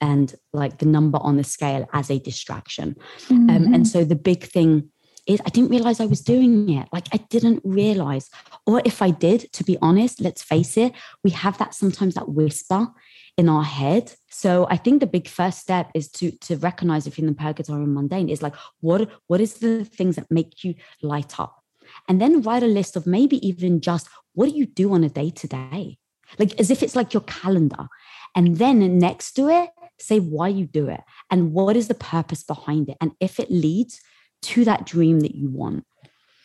[0.00, 2.96] and like the number on the scale as a distraction.
[3.28, 3.34] Mm-hmm.
[3.34, 3.84] Um, and mm-hmm.
[3.84, 4.90] so the big thing
[5.26, 6.88] is I didn't realize I was doing it.
[6.92, 8.30] Like I didn't realize.
[8.66, 10.92] Or if I did, to be honest, let's face it,
[11.24, 12.88] we have that sometimes that whisper
[13.36, 14.12] in our head.
[14.30, 17.42] So I think the big first step is to to recognize if you're in the
[17.42, 21.62] purgatory and mundane is like what what is the things that make you light up,
[22.08, 25.08] and then write a list of maybe even just what do you do on a
[25.08, 25.98] day to day,
[26.38, 27.88] like as if it's like your calendar,
[28.34, 32.42] and then next to it say why you do it and what is the purpose
[32.42, 34.00] behind it, and if it leads
[34.42, 35.84] to that dream that you want.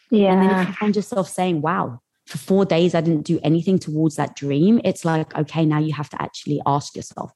[0.09, 0.33] Yeah.
[0.33, 3.79] And then if you find yourself saying, wow, for four days I didn't do anything
[3.79, 7.31] towards that dream, it's like, okay, now you have to actually ask yourself,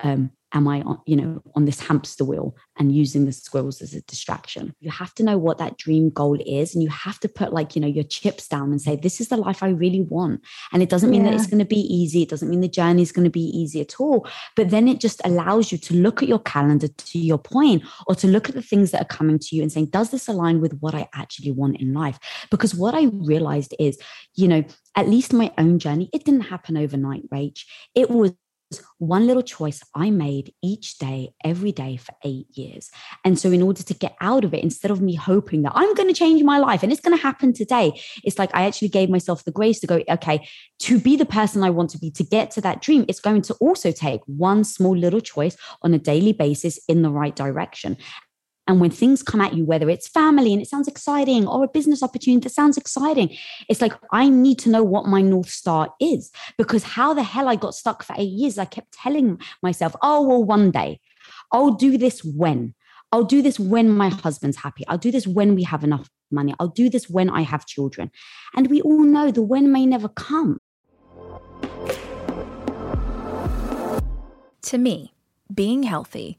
[0.00, 3.94] um, am I on, you know, on this hamster wheel and using the squirrels as
[3.94, 4.74] a distraction?
[4.80, 7.76] You have to know what that dream goal is and you have to put like,
[7.76, 10.42] you know, your chips down and say, this is the life I really want.
[10.72, 11.32] And it doesn't mean yeah.
[11.32, 12.22] that it's going to be easy.
[12.22, 14.26] It doesn't mean the journey is going to be easy at all.
[14.56, 18.14] But then it just allows you to look at your calendar to your point or
[18.16, 20.60] to look at the things that are coming to you and saying, does this align
[20.60, 22.18] with what I actually want in life?
[22.50, 23.98] Because what I realized is,
[24.34, 24.64] you know,
[24.96, 27.64] at least my own journey, it didn't happen overnight, Rach.
[27.94, 28.32] It was
[28.98, 32.90] one little choice I made each day, every day for eight years.
[33.24, 35.94] And so, in order to get out of it, instead of me hoping that I'm
[35.94, 38.88] going to change my life and it's going to happen today, it's like I actually
[38.88, 40.46] gave myself the grace to go, okay,
[40.80, 43.42] to be the person I want to be, to get to that dream, it's going
[43.42, 47.96] to also take one small little choice on a daily basis in the right direction.
[48.68, 51.68] And when things come at you, whether it's family and it sounds exciting or a
[51.68, 53.34] business opportunity that sounds exciting,
[53.68, 57.48] it's like, I need to know what my North Star is because how the hell
[57.48, 61.00] I got stuck for eight years, I kept telling myself, oh, well, one day
[61.50, 62.74] I'll do this when.
[63.10, 64.86] I'll do this when my husband's happy.
[64.86, 66.54] I'll do this when we have enough money.
[66.60, 68.10] I'll do this when I have children.
[68.54, 70.58] And we all know the when may never come.
[74.60, 75.14] To me,
[75.54, 76.38] being healthy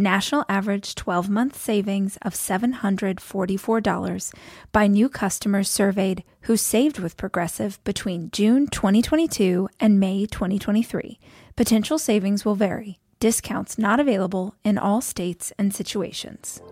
[0.00, 4.34] national average 12 month savings of $744
[4.72, 11.18] by new customers surveyed who saved with Progressive between June 2022 and May 2023.
[11.56, 12.98] Potential savings will vary.
[13.20, 16.62] Discounts not available in all states and situations.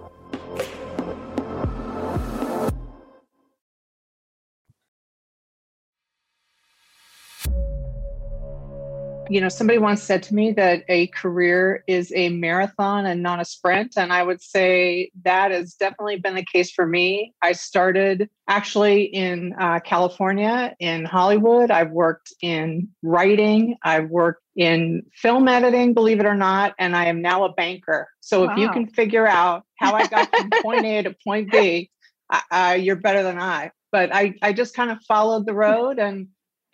[9.30, 13.40] You know, somebody once said to me that a career is a marathon and not
[13.40, 13.94] a sprint.
[13.96, 17.34] And I would say that has definitely been the case for me.
[17.42, 21.70] I started actually in uh, California, in Hollywood.
[21.70, 27.06] I've worked in writing, I've worked in film editing, believe it or not, and I
[27.06, 28.08] am now a banker.
[28.20, 28.52] So wow.
[28.52, 31.90] if you can figure out how I got from point A to point B,
[32.50, 33.70] uh, you're better than I.
[33.92, 36.28] But I, I just kind of followed the road and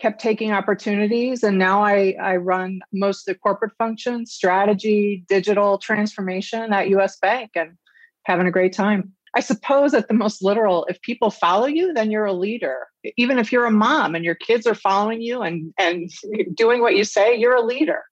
[0.05, 5.79] kept taking opportunities and now I, I run most of the corporate functions strategy digital
[5.79, 7.17] transformation at U.S.
[7.17, 7.79] Bank and
[8.25, 9.15] having a great time.
[9.35, 12.87] I suppose at the most literal if people follow you then you're a leader.
[13.17, 16.11] Even if you're a mom and your kids are following you and and
[16.55, 18.03] doing what you say you're a leader.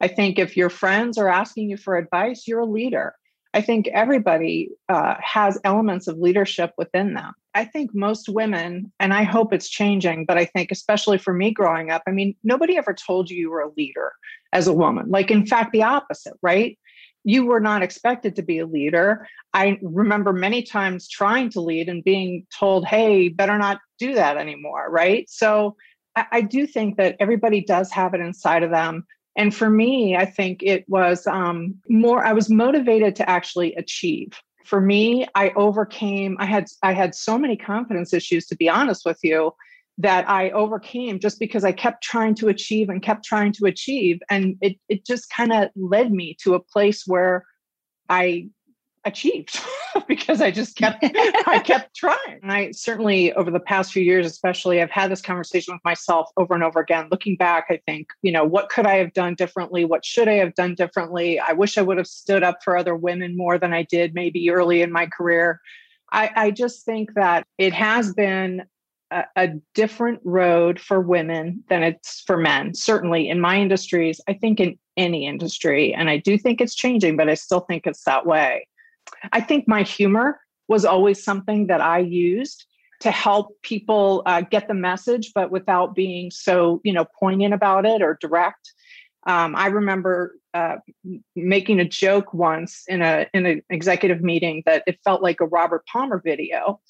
[0.00, 3.16] I think if your friends are asking you for advice you're a leader.
[3.54, 7.32] I think everybody uh, has elements of leadership within them.
[7.54, 11.50] I think most women, and I hope it's changing, but I think especially for me
[11.50, 14.12] growing up, I mean, nobody ever told you you were a leader
[14.52, 15.10] as a woman.
[15.10, 16.78] Like, in fact, the opposite, right?
[17.24, 19.26] You were not expected to be a leader.
[19.52, 24.36] I remember many times trying to lead and being told, hey, better not do that
[24.36, 25.28] anymore, right?
[25.28, 25.76] So
[26.14, 30.16] I, I do think that everybody does have it inside of them and for me,
[30.16, 34.32] I think it was um, more, I was motivated to actually achieve.
[34.64, 39.04] For me, I overcame, I had I had so many confidence issues, to be honest
[39.04, 39.52] with you,
[39.98, 44.20] that I overcame just because I kept trying to achieve and kept trying to achieve.
[44.30, 47.44] And it it just kind of led me to a place where
[48.08, 48.48] I
[49.04, 49.58] achieved
[50.08, 50.98] because I just kept
[51.46, 52.40] I kept trying.
[52.42, 56.30] And I certainly over the past few years especially I've had this conversation with myself
[56.36, 57.08] over and over again.
[57.10, 59.84] Looking back, I think, you know, what could I have done differently?
[59.84, 61.38] What should I have done differently?
[61.40, 64.50] I wish I would have stood up for other women more than I did maybe
[64.50, 65.60] early in my career.
[66.12, 68.64] I, I just think that it has been
[69.10, 72.74] a, a different road for women than it's for men.
[72.74, 75.94] Certainly in my industries, I think in any industry.
[75.94, 78.66] And I do think it's changing, but I still think it's that way.
[79.32, 82.66] I think my humor was always something that I used
[83.00, 87.86] to help people uh, get the message, but without being so, you know, poignant about
[87.86, 88.72] it or direct.
[89.26, 90.76] Um, I remember uh,
[91.34, 95.46] making a joke once in a in an executive meeting that it felt like a
[95.46, 96.80] Robert Palmer video,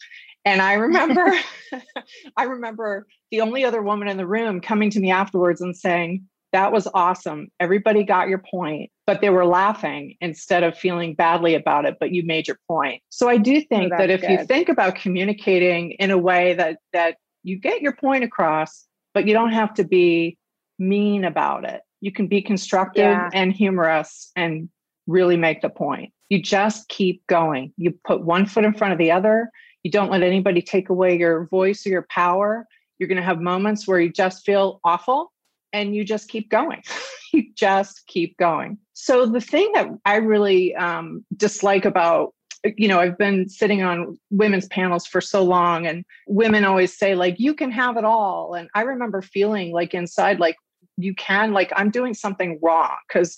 [0.45, 1.33] and I remember,
[2.37, 6.27] I remember the only other woman in the room coming to me afterwards and saying,
[6.53, 7.51] that was awesome.
[7.61, 12.13] Everybody got your point, but they were laughing instead of feeling badly about it, but
[12.13, 13.03] you made your point.
[13.09, 14.31] So I do think oh, that if good.
[14.31, 19.27] you think about communicating in a way that that you get your point across, but
[19.27, 20.39] you don't have to be
[20.79, 21.81] mean about it.
[22.01, 23.31] You can be constructive yeah.
[23.35, 24.69] and humorous and
[25.09, 26.13] really make the point.
[26.29, 27.73] You just keep going.
[27.77, 29.51] You put one foot in front of the other.
[29.83, 32.65] You don't let anybody take away your voice or your power.
[33.01, 35.33] You're going to have moments where you just feel awful
[35.73, 36.85] and you just keep going.
[37.33, 38.79] you just keep going.
[38.93, 42.35] So the thing that I really um, dislike about
[42.77, 47.15] you know i've been sitting on women's panels for so long and women always say
[47.15, 48.55] like you can have it all.
[48.55, 50.57] And i remember feeling like inside like
[50.99, 53.35] you can like i'm doing something wrong because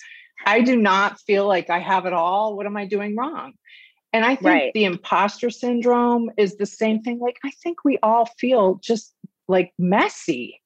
[0.47, 2.57] i do not feel like i have it all.
[2.57, 3.53] What am i doing wrong?
[4.13, 4.73] And i think right.
[4.75, 7.21] the imposter syndrome is the same thing.
[7.21, 9.15] Like i think we all feel just
[9.47, 10.62] like messy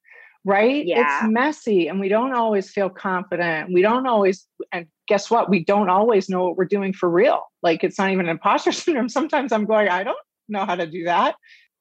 [0.46, 0.86] right?
[0.86, 1.24] Yeah.
[1.24, 3.72] It's messy and we don't always feel confident.
[3.72, 5.50] We don't always, and guess what?
[5.50, 7.42] We don't always know what we're doing for real.
[7.62, 9.08] Like it's not even imposter syndrome.
[9.08, 10.16] Sometimes I'm going, I don't
[10.48, 11.34] know how to do that.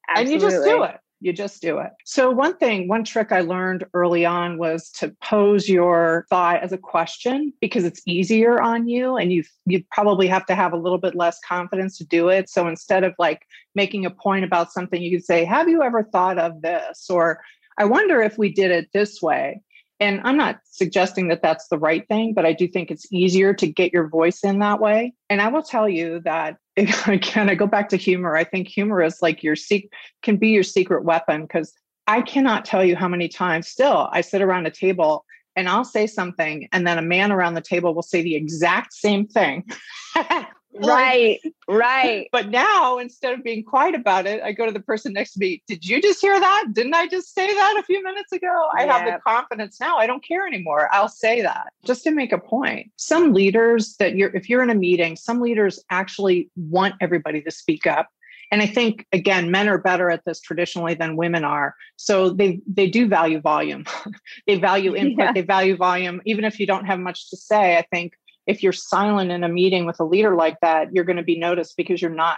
[0.10, 0.34] Absolutely.
[0.34, 0.98] And you just do it.
[1.22, 1.92] You just do it.
[2.04, 6.74] So, one thing, one trick I learned early on was to pose your thought as
[6.74, 10.78] a question because it's easier on you and you you probably have to have a
[10.78, 12.50] little bit less confidence to do it.
[12.50, 13.44] So, instead of like
[13.76, 17.10] making a point about something, you could say, Have you ever thought of this?
[17.10, 17.40] Or
[17.78, 19.62] I wonder if we did it this way.
[20.00, 23.54] And I'm not suggesting that that's the right thing, but I do think it's easier
[23.54, 25.14] to get your voice in that way.
[25.30, 28.36] And I will tell you that again, I go back to humor.
[28.36, 31.74] I think humor is like your secret can be your secret weapon because
[32.08, 35.86] I cannot tell you how many times still I sit around a table and I'll
[35.86, 39.64] say something, and then a man around the table will say the exact same thing.
[40.84, 42.28] right right.
[42.32, 45.40] but now instead of being quiet about it i go to the person next to
[45.40, 46.66] me did you just hear that?
[46.74, 48.70] Didn't i just say that a few minutes ago?
[48.76, 49.98] I have the confidence now.
[49.98, 50.90] I don't care anymore.
[50.92, 51.74] I'll say that.
[51.86, 55.42] Just to make a point some leaders that you're if you're in a meeting some
[55.42, 58.10] leaders actually want everybody to speak up.
[58.52, 61.76] And i think again men are better at this traditionally than women are.
[61.98, 63.86] So they they do value volume.
[64.48, 65.26] They value input.
[65.26, 65.34] Yeah.
[65.34, 66.22] they value volume.
[66.26, 68.14] Even if you don't have much to say i think
[68.48, 71.38] if you're silent in a meeting with a leader like that, you're going to be
[71.38, 72.38] noticed because you're not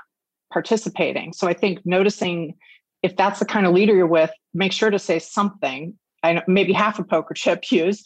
[0.51, 1.33] participating.
[1.33, 2.55] So I think noticing
[3.03, 5.93] if that's the kind of leader you're with, make sure to say something.
[6.23, 8.03] I know maybe half a poker chip use,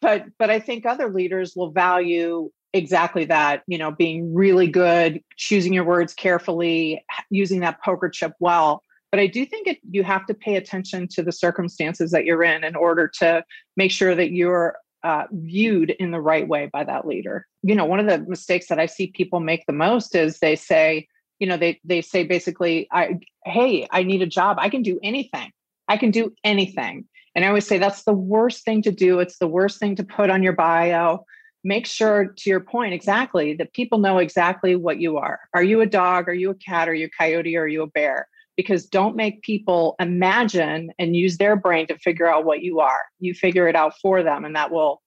[0.00, 3.62] but but I think other leaders will value exactly that.
[3.66, 8.82] You know, being really good, choosing your words carefully, using that poker chip well.
[9.10, 12.42] But I do think it, you have to pay attention to the circumstances that you're
[12.42, 13.44] in in order to
[13.76, 17.46] make sure that you're uh, viewed in the right way by that leader.
[17.62, 20.56] You know, one of the mistakes that I see people make the most is they
[20.56, 24.58] say, you know, they they say basically, I hey, I need a job.
[24.60, 25.50] I can do anything.
[25.88, 27.06] I can do anything.
[27.34, 29.18] And I always say that's the worst thing to do.
[29.18, 31.24] It's the worst thing to put on your bio.
[31.64, 35.40] Make sure, to your point, exactly that people know exactly what you are.
[35.54, 36.28] Are you a dog?
[36.28, 36.88] Are you a cat?
[36.88, 37.56] Are you a coyote?
[37.56, 38.28] Are you a bear?
[38.56, 43.02] Because don't make people imagine and use their brain to figure out what you are.
[43.20, 45.02] You figure it out for them, and that will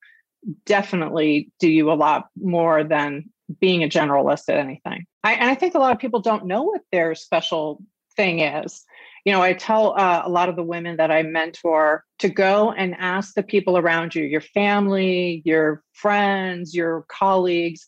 [0.65, 3.29] definitely do you a lot more than
[3.59, 5.05] being a generalist at anything.
[5.23, 7.81] I, and I think a lot of people don't know what their special
[8.15, 8.83] thing is.
[9.25, 12.71] You know, I tell uh, a lot of the women that I mentor to go
[12.71, 17.87] and ask the people around you, your family, your friends, your colleagues,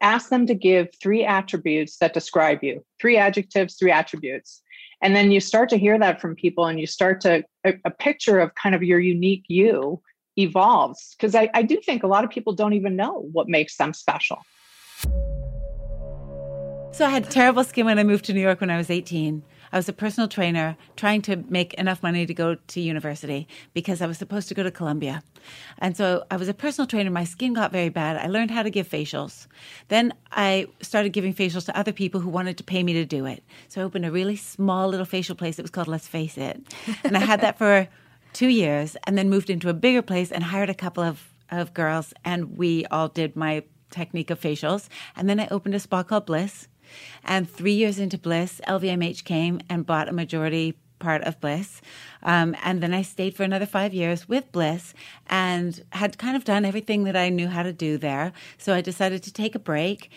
[0.00, 4.62] ask them to give three attributes that describe you, three adjectives, three attributes
[5.02, 7.90] and then you start to hear that from people and you start to a, a
[7.90, 10.00] picture of kind of your unique you
[10.36, 11.14] evolves.
[11.16, 13.94] Because I, I do think a lot of people don't even know what makes them
[13.94, 14.38] special.
[16.92, 19.42] So i had terrible skin when i moved to new york when i was 18
[19.72, 24.02] I was a personal trainer trying to make enough money to go to university because
[24.02, 25.22] I was supposed to go to Columbia.
[25.78, 27.10] And so I was a personal trainer.
[27.10, 28.16] My skin got very bad.
[28.16, 29.46] I learned how to give facials.
[29.88, 33.26] Then I started giving facials to other people who wanted to pay me to do
[33.26, 33.42] it.
[33.68, 35.58] So I opened a really small little facial place.
[35.58, 36.62] It was called Let's Face It.
[37.04, 37.88] And I had that for
[38.32, 41.74] two years and then moved into a bigger place and hired a couple of, of
[41.74, 42.12] girls.
[42.24, 44.88] And we all did my technique of facials.
[45.16, 46.68] And then I opened a spa called Bliss.
[47.24, 51.80] And three years into Bliss, LVMH came and bought a majority part of Bliss.
[52.22, 54.94] Um, and then I stayed for another five years with Bliss
[55.28, 58.32] and had kind of done everything that I knew how to do there.
[58.58, 60.10] So I decided to take a break.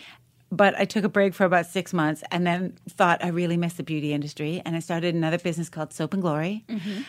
[0.52, 3.78] But I took a break for about six months and then thought I really missed
[3.78, 4.62] the beauty industry.
[4.64, 6.64] And I started another business called Soap and Glory.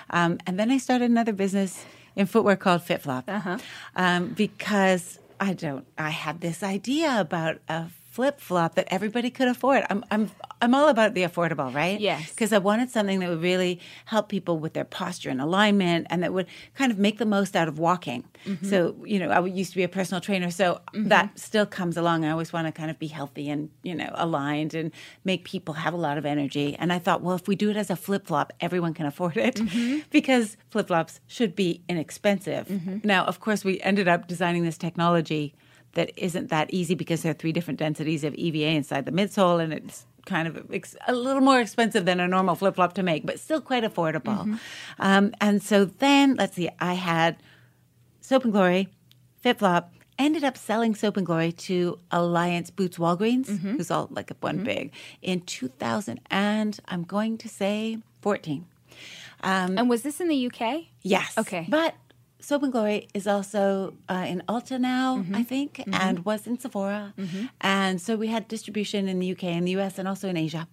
[0.09, 1.85] Um, and then I started another business
[2.15, 3.61] in footwear called FitFlop
[3.95, 5.85] um, because I don't.
[5.97, 7.85] I had this idea about a
[8.15, 9.83] flip flop that everybody could afford.
[9.89, 11.99] I'm I'm I'm all about the affordable, right?
[11.99, 12.31] Yes.
[12.31, 16.23] Because I wanted something that would really help people with their posture and alignment, and
[16.23, 18.23] that would kind of make the most out of walking.
[18.45, 18.69] Mm-hmm.
[18.69, 21.09] So you know, I used to be a personal trainer, so mm-hmm.
[21.09, 22.23] that still comes along.
[22.23, 24.93] I always want to kind of be healthy and you know aligned and
[25.25, 26.73] make people have a lot of energy.
[26.79, 29.35] And I thought, well, if we do it as a flip flop, everyone can afford
[29.35, 29.99] it mm-hmm.
[30.09, 32.71] because flip flops should be inexpensive.
[33.03, 35.53] Now, of course, we ended up designing this technology
[35.95, 39.61] that isn't that easy because there are three different densities of EVA inside the midsole,
[39.61, 43.03] and it's kind of ex- a little more expensive than a normal flip flop to
[43.03, 44.39] make, but still quite affordable.
[44.39, 44.55] Mm-hmm.
[44.99, 47.37] Um, and so then, let's see, I had
[48.21, 48.89] Soap and Glory,
[49.41, 53.77] flip flop, ended up selling Soap and Glory to Alliance Boots Walgreens, mm-hmm.
[53.77, 54.65] who's all like one mm-hmm.
[54.65, 54.91] big,
[55.21, 58.65] in 2000 and I'm going to say 14.
[59.43, 60.85] Um, and was this in the UK?
[61.03, 61.37] Yes.
[61.37, 61.67] Okay.
[61.69, 61.95] But
[62.45, 65.35] Soap and Glory is also uh, in Ulta now, Mm-hmm.
[65.35, 67.13] I think, and was in Sephora.
[67.61, 70.67] And so we had distribution in the UK and the US and also in Asia.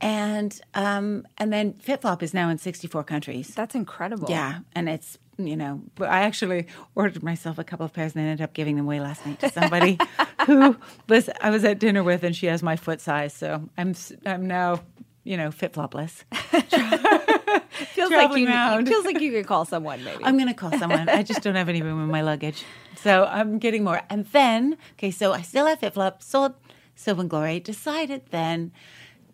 [0.00, 3.48] And um, and then FitFlop is now in 64 countries.
[3.54, 4.28] That's incredible.
[4.30, 8.42] Yeah, and it's you know, I actually ordered myself a couple of pairs and ended
[8.42, 9.98] up giving them away last night to somebody
[10.46, 10.76] who
[11.08, 14.46] was I was at dinner with, and she has my foot size, so I'm I'm
[14.46, 14.80] now
[15.24, 16.24] you know fit flopless.
[17.94, 18.86] Feels like you around.
[18.86, 20.24] feels like you could call someone maybe.
[20.24, 21.08] I'm going to call someone.
[21.08, 22.64] I just don't have any room in my luggage.
[22.96, 24.02] So I'm getting more.
[24.10, 26.54] And then, okay, so I still have FitFlop, sold
[26.94, 28.72] Soap and Glory, decided then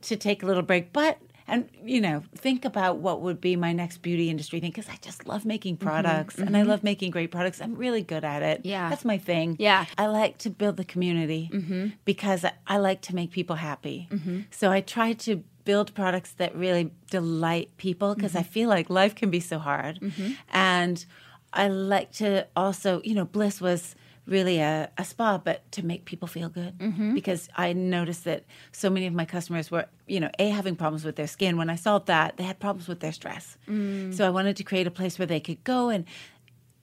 [0.02, 3.72] to take a little break, but and you know think about what would be my
[3.72, 6.70] next beauty industry thing because i just love making mm-hmm, products and i mm-hmm.
[6.70, 8.88] love making great products i'm really good at it Yeah.
[8.88, 9.86] that's my thing Yeah.
[9.98, 11.88] i like to build the community mm-hmm.
[12.04, 14.08] because I, I like to make people happy
[14.50, 18.50] so i try to build products that really delight people because i mm-hmm.
[18.50, 20.32] feel like life can be so hard mm-hmm.
[20.52, 21.06] and
[21.52, 23.94] i like to also you know bliss was
[24.26, 26.78] really a, a spa, but to make people feel good.
[26.78, 27.14] Mm-hmm.
[27.14, 31.04] Because I noticed that so many of my customers were, you know, A, having problems
[31.04, 31.56] with their skin.
[31.56, 33.56] When I solved that, they had problems with their stress.
[33.68, 34.14] Mm.
[34.14, 36.04] So I wanted to create a place where they could go and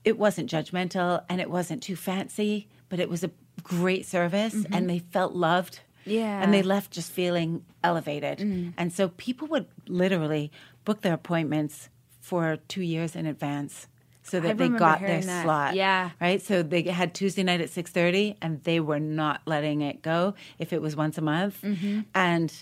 [0.04, 3.30] it wasn't judgmental and it wasn't too fancy, but it was a
[3.62, 5.80] great service and they felt loved.
[6.04, 6.42] Yeah.
[6.42, 8.40] And they left just feeling elevated.
[8.76, 10.50] And so people would literally
[10.84, 11.88] book their appointments
[12.20, 13.86] for two years in advance
[14.22, 15.44] so that they got their that.
[15.44, 15.74] slot.
[15.74, 16.10] Yeah.
[16.20, 16.40] Right.
[16.40, 20.34] So they had Tuesday night at six thirty, and they were not letting it go
[20.58, 21.60] if it was once a month.
[21.62, 22.00] Mm-hmm.
[22.14, 22.52] And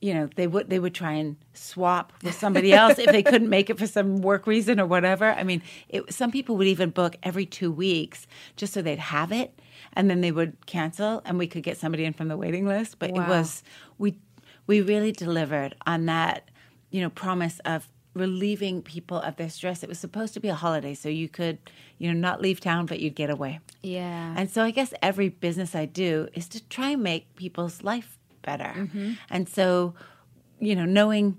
[0.00, 3.50] you know they would they would try and swap with somebody else if they couldn't
[3.50, 5.26] make it for some work reason or whatever.
[5.26, 8.26] I mean, it, some people would even book every two weeks
[8.56, 9.58] just so they'd have it,
[9.98, 12.98] and then they would cancel, and we could get somebody in from the waiting list.
[12.98, 13.24] But Wow.
[13.24, 13.62] it was
[13.98, 14.16] we
[14.66, 16.50] we really delivered on that
[16.90, 19.82] you know promise of relieving people of their stress.
[19.82, 21.58] It was supposed to be a holiday, so you could,
[21.98, 23.60] you know, not leave town, but you'd get away.
[23.82, 24.34] yeah.
[24.36, 28.18] And so I guess every business I do is to try and make people's life
[28.42, 28.72] better.
[28.76, 29.12] Mm-hmm.
[29.30, 29.94] And so,
[30.58, 31.38] you know, knowing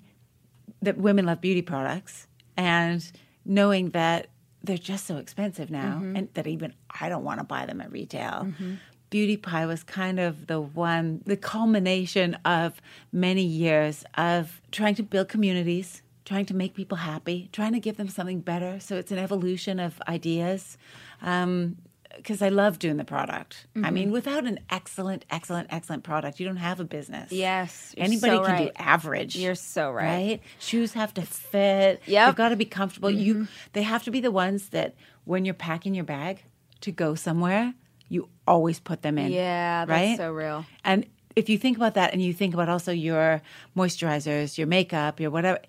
[0.82, 3.12] that women love beauty products and
[3.44, 4.28] knowing that
[4.64, 6.16] they're just so expensive now mm-hmm.
[6.16, 8.46] and that even I don't want to buy them at retail.
[8.46, 8.76] Mm-hmm.
[9.10, 12.82] Beauty Pie was kind of the one, the culmination of
[13.12, 17.98] many years of trying to build communities, trying to make people happy, trying to give
[17.98, 18.80] them something better.
[18.80, 20.78] So it's an evolution of ideas.
[21.24, 21.78] Um,
[22.16, 23.68] Because I love doing the product.
[23.84, 27.32] I mean, without an excellent, excellent, excellent product, you don't have a business.
[27.32, 29.36] Yes, you're Anybody so can do average.
[29.36, 30.04] You're so right.
[30.04, 30.42] Right?
[30.58, 32.02] Shoes have to fit.
[32.06, 32.24] Yeah.
[32.24, 32.30] Mm-hmm.
[32.30, 33.12] They've got to be comfortable.
[33.12, 34.96] You they have to be the ones that
[35.26, 36.44] when you're packing your bag
[36.82, 37.74] to go somewhere,
[38.08, 39.32] you always put them in.
[39.32, 40.18] Yeah, that's right?
[40.18, 40.66] so real.
[40.84, 41.06] And
[41.36, 43.42] if you think about that and you think about also your
[43.78, 45.60] moisturizers, your makeup, your whatever,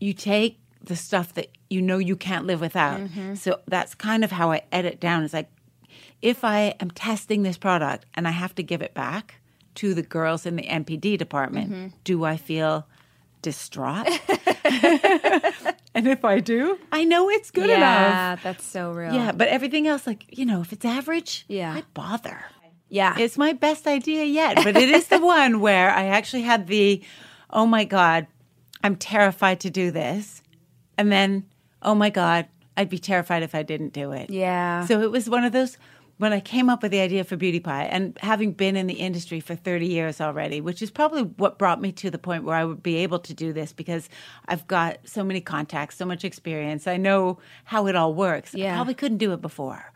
[0.00, 3.00] you take the stuff that you know you can't live without.
[3.00, 3.34] Mm-hmm.
[3.34, 5.24] So that's kind of how I edit down.
[5.24, 5.50] It's like
[6.22, 9.36] if I am testing this product and I have to give it back
[9.76, 11.86] to the girls in the NPD department, Mm-hmm.
[12.04, 12.86] do I feel
[13.42, 14.06] distraught.
[15.94, 18.42] and if I do, I know it's good yeah, enough.
[18.42, 19.12] that's so real.
[19.14, 21.72] Yeah, but everything else, like, you know, if it's average, Yeah.
[21.74, 22.40] I bother.
[22.88, 23.16] yeah.
[23.18, 27.02] It's my best idea yet, but it is the one where I actually had the,
[27.50, 28.26] oh my God,
[28.82, 30.42] I'm terrified to do this.
[30.98, 31.44] And then,
[31.82, 32.46] oh my God,
[32.76, 34.30] I'd be terrified if I didn't do it.
[34.30, 34.84] yeah.
[34.86, 35.76] So it was one of those
[36.18, 38.94] when I came up with the idea for Beauty Pie and having been in the
[38.94, 42.56] industry for 30 years already, which is probably what brought me to the point where
[42.56, 44.08] I would be able to do this because
[44.48, 46.86] I've got so many contacts, so much experience.
[46.86, 48.54] I know how it all works.
[48.54, 48.72] Yeah.
[48.72, 49.92] I probably couldn't do it before.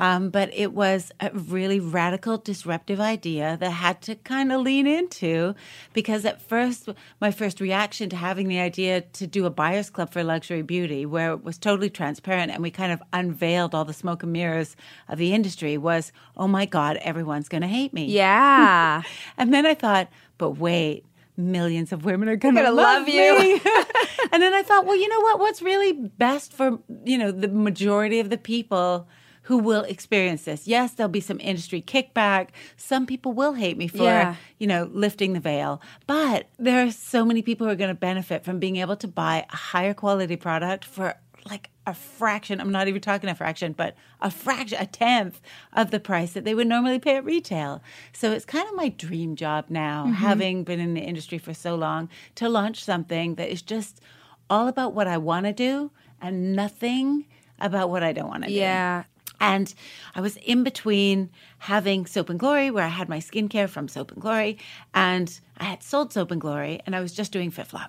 [0.00, 4.62] Um, but it was a really radical, disruptive idea that I had to kind of
[4.62, 5.54] lean into
[5.92, 6.88] because at first,
[7.20, 11.04] my first reaction to having the idea to do a buyer's club for luxury beauty,
[11.04, 14.74] where it was totally transparent and we kind of unveiled all the smoke and mirrors
[15.06, 18.06] of the industry, was, oh my God, everyone's going to hate me.
[18.06, 19.02] yeah.
[19.36, 21.04] And then I thought, but wait,
[21.36, 23.60] millions of women are going to gonna love, love you.
[24.32, 25.38] and then I thought, well, you know what?
[25.40, 29.08] What's really best for, you know, the majority of the people
[29.50, 30.68] who will experience this?
[30.68, 32.50] Yes, there'll be some industry kickback.
[32.76, 34.36] Some people will hate me for, Yeah.
[34.60, 35.82] you know, lifting the veil.
[36.06, 39.08] But there are so many people who are going to benefit from being able to
[39.08, 41.16] buy a higher quality product for
[41.50, 42.60] like a fraction.
[42.60, 45.40] I'm not even talking a fraction, but a fraction, a tenth
[45.72, 47.82] of the price that they would normally pay at retail.
[48.12, 50.12] So it's kind of my dream job now, mm-hmm.
[50.12, 54.00] having been in the industry for so long, to launch something that is just
[54.48, 55.90] all about what I want to do
[56.22, 57.26] and nothing
[57.58, 58.54] about what I don't want to do.
[58.54, 59.04] Yeah.
[59.40, 59.72] And
[60.14, 64.12] I was in between having Soap and Glory, where I had my skincare from Soap
[64.12, 64.58] and Glory,
[64.94, 67.88] and I had sold Soap and Glory, and I was just doing FitFlop.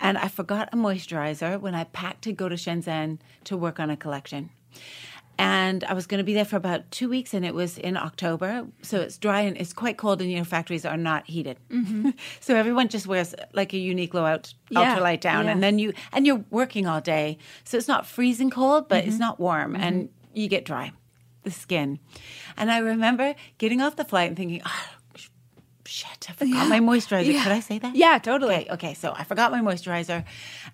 [0.00, 3.90] And I forgot a moisturizer when I packed to go to Shenzhen to work on
[3.90, 4.50] a collection.
[5.38, 7.96] And I was going to be there for about two weeks, and it was in
[7.96, 8.66] October.
[8.82, 11.58] So it's dry and it's quite cold, and you know, factories are not heated.
[11.70, 12.10] Mm-hmm.
[12.40, 15.52] so everyone just wears like a Uniqlo out, Yeah, ultralight down, yeah.
[15.52, 17.38] and then you, and you're working all day.
[17.64, 19.20] So it's not freezing cold, but it's mm-hmm.
[19.20, 20.21] not warm, and mm-hmm.
[20.34, 20.92] You get dry,
[21.42, 21.98] the skin.
[22.56, 24.84] And I remember getting off the flight and thinking, oh,
[25.84, 27.42] shit, I forgot my moisturizer.
[27.42, 27.94] Could I say that?
[27.94, 28.54] Yeah, totally.
[28.54, 30.24] Okay, okay, so I forgot my moisturizer,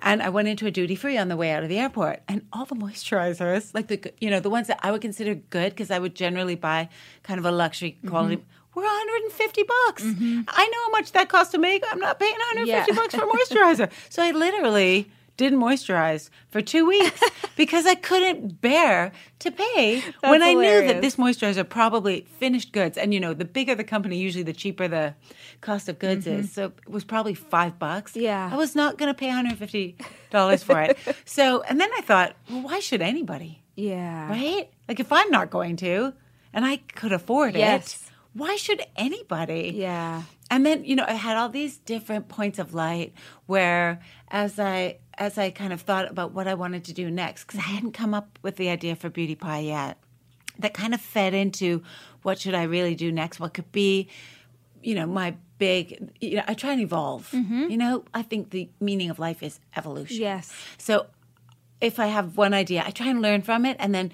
[0.01, 2.43] and I went into a duty free on the way out of the airport, and
[2.53, 5.91] all the moisturizers, like the you know the ones that I would consider good because
[5.91, 6.89] I would generally buy
[7.23, 8.37] kind of a luxury quality.
[8.37, 8.45] Mm-hmm.
[8.75, 10.05] Were 150 bucks.
[10.05, 10.43] Mm-hmm.
[10.47, 11.83] I know how much that costs to make.
[11.91, 12.95] I'm not paying 150 Yeah.
[12.95, 13.91] bucks for moisturizer.
[14.09, 17.19] so I literally didn't moisturize for two weeks
[17.57, 22.99] because I couldn't bear to pay when I knew that this moisturizer probably finished goods.
[22.99, 25.15] And you know, the bigger the company, usually the cheaper the
[25.63, 26.53] cost of goods is.
[26.53, 28.13] So it was probably five bucks.
[28.13, 28.21] Mm-hmm.
[28.23, 28.51] Yeah.
[28.53, 30.99] I was not going to pay $150 for it.
[31.25, 33.63] So, and then I thought, well, why should anybody?
[33.77, 34.29] Yeah.
[34.29, 34.69] Right?
[34.89, 36.13] Like if I'm not going to
[36.53, 37.95] and I could afford Yes.
[37.95, 39.73] it, why should anybody?
[39.77, 40.23] Yeah.
[40.51, 43.13] And then, you know, I had all these different points of light
[43.47, 47.45] where as I as I kind of thought about what I wanted to do next,
[47.45, 49.99] because I hadn't come up with the idea for Beauty Pie yet,
[50.59, 51.83] that kind of fed into
[52.23, 53.41] what should I really do next?
[53.41, 54.09] What could be,
[54.83, 57.31] you know, my big you know, I try and evolve.
[57.33, 57.71] Mm-hmm.
[57.71, 60.21] You know, I think the meaning of life is evolution.
[60.21, 60.53] Yes.
[60.79, 61.07] So
[61.81, 64.13] if I have one idea, I try and learn from it and then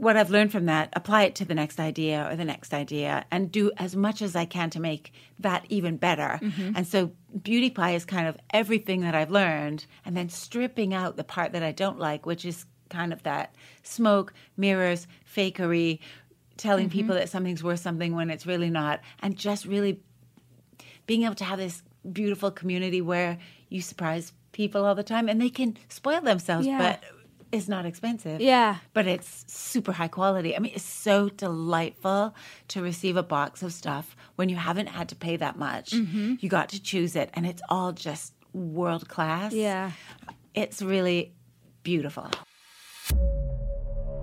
[0.00, 3.26] what I've learned from that, apply it to the next idea or the next idea
[3.30, 6.40] and do as much as I can to make that even better.
[6.42, 6.72] Mm-hmm.
[6.74, 11.18] And so Beauty Pie is kind of everything that I've learned and then stripping out
[11.18, 15.98] the part that I don't like, which is kind of that smoke, mirrors, fakery,
[16.56, 16.98] telling mm-hmm.
[16.98, 20.00] people that something's worth something when it's really not, and just really
[21.06, 23.36] being able to have this beautiful community where
[23.68, 26.78] you surprise people all the time and they can spoil themselves, Yeah.
[26.78, 27.04] but
[27.52, 28.40] it's not expensive.
[28.40, 28.76] Yeah.
[28.92, 30.56] But it's super high quality.
[30.56, 32.34] I mean, it's so delightful
[32.68, 35.90] to receive a box of stuff when you haven't had to pay that much.
[35.90, 36.34] Mm-hmm.
[36.40, 39.52] You got to choose it, and it's all just world class.
[39.52, 39.92] Yeah.
[40.54, 41.32] It's really
[41.82, 42.30] beautiful.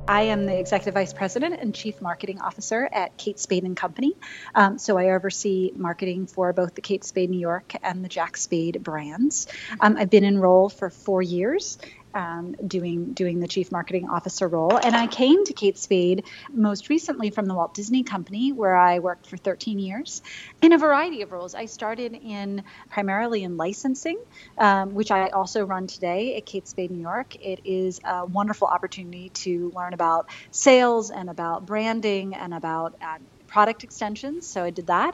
[0.10, 4.14] I am the Executive Vice President and Chief Marketing Officer at Kate Spade and Company.
[4.56, 8.38] Um, so I oversee marketing for both the Kate Spade New York and the Jack
[8.38, 9.48] Spade brands.
[9.82, 11.78] Um, I've been in role for four years.
[12.18, 16.90] Um, doing doing the chief marketing officer role, and I came to Kate Spade most
[16.90, 20.24] recently from the Walt Disney Company, where I worked for 13 years
[20.64, 21.54] in a variety of roles.
[21.54, 24.18] I started in primarily in licensing,
[24.58, 27.36] um, which I also run today at Kate Spade New York.
[27.36, 33.20] It is a wonderful opportunity to learn about sales and about branding and about uh,
[33.46, 34.48] product extensions.
[34.48, 35.14] So I did that.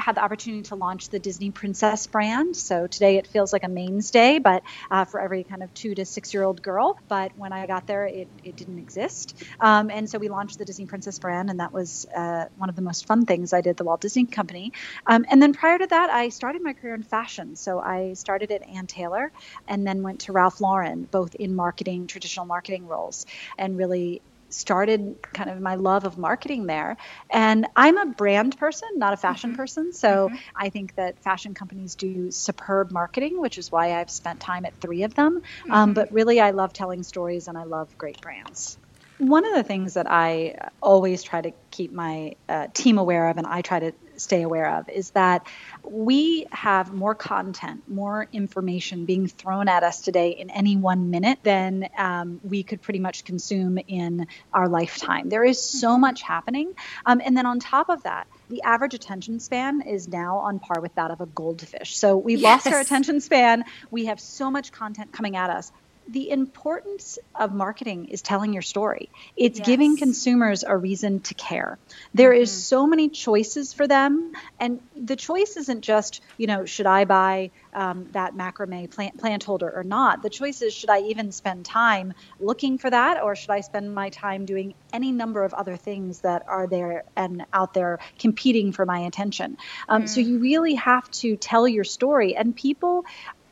[0.00, 2.56] Had the opportunity to launch the Disney Princess brand.
[2.56, 6.04] So today it feels like a mainstay, but uh, for every kind of two to
[6.04, 6.96] six year old girl.
[7.08, 9.42] But when I got there, it, it didn't exist.
[9.60, 12.76] Um, and so we launched the Disney Princess brand, and that was uh, one of
[12.76, 14.72] the most fun things I did the Walt Disney Company.
[15.06, 17.56] Um, and then prior to that, I started my career in fashion.
[17.56, 19.32] So I started at Ann Taylor
[19.68, 23.26] and then went to Ralph Lauren, both in marketing, traditional marketing roles,
[23.58, 24.22] and really
[24.52, 26.96] started kind of my love of marketing there.
[27.30, 29.56] And I'm a brand person, not a fashion mm-hmm.
[29.56, 29.92] person.
[29.92, 30.36] So mm-hmm.
[30.54, 34.74] I think that fashion companies do superb marketing, which is why I've spent time at
[34.80, 35.36] three of them.
[35.36, 35.72] Um, mm-hmm.
[35.72, 38.78] Um, but really, I love telling stories and I love great brands.
[39.18, 43.36] One of the things that I always try to keep my uh, team aware of,
[43.36, 45.46] and I try to stay aware of is that
[45.82, 51.38] we have more content, more information being thrown at us today in any one minute
[51.42, 55.28] than um, we could pretty much consume in our lifetime.
[55.28, 56.00] There is so mm-hmm.
[56.02, 56.74] much happening.
[57.06, 60.80] Um, and then on top of that, the average attention span is now on par
[60.80, 61.96] with that of a goldfish.
[61.96, 62.64] So we've yes.
[62.64, 63.64] lost our attention span.
[63.90, 65.72] We have so much content coming at us
[66.10, 69.08] the importance of marketing is telling your story.
[69.36, 69.66] It's yes.
[69.66, 71.78] giving consumers a reason to care.
[72.14, 72.42] There mm-hmm.
[72.42, 77.04] is so many choices for them, and the choice isn't just, you know, should I
[77.04, 80.22] buy um, that macrame plant, plant holder or not?
[80.22, 83.94] The choice is, should I even spend time looking for that, or should I spend
[83.94, 88.72] my time doing any number of other things that are there and out there competing
[88.72, 89.58] for my attention?
[89.88, 90.08] Um, mm.
[90.08, 93.04] So you really have to tell your story, and people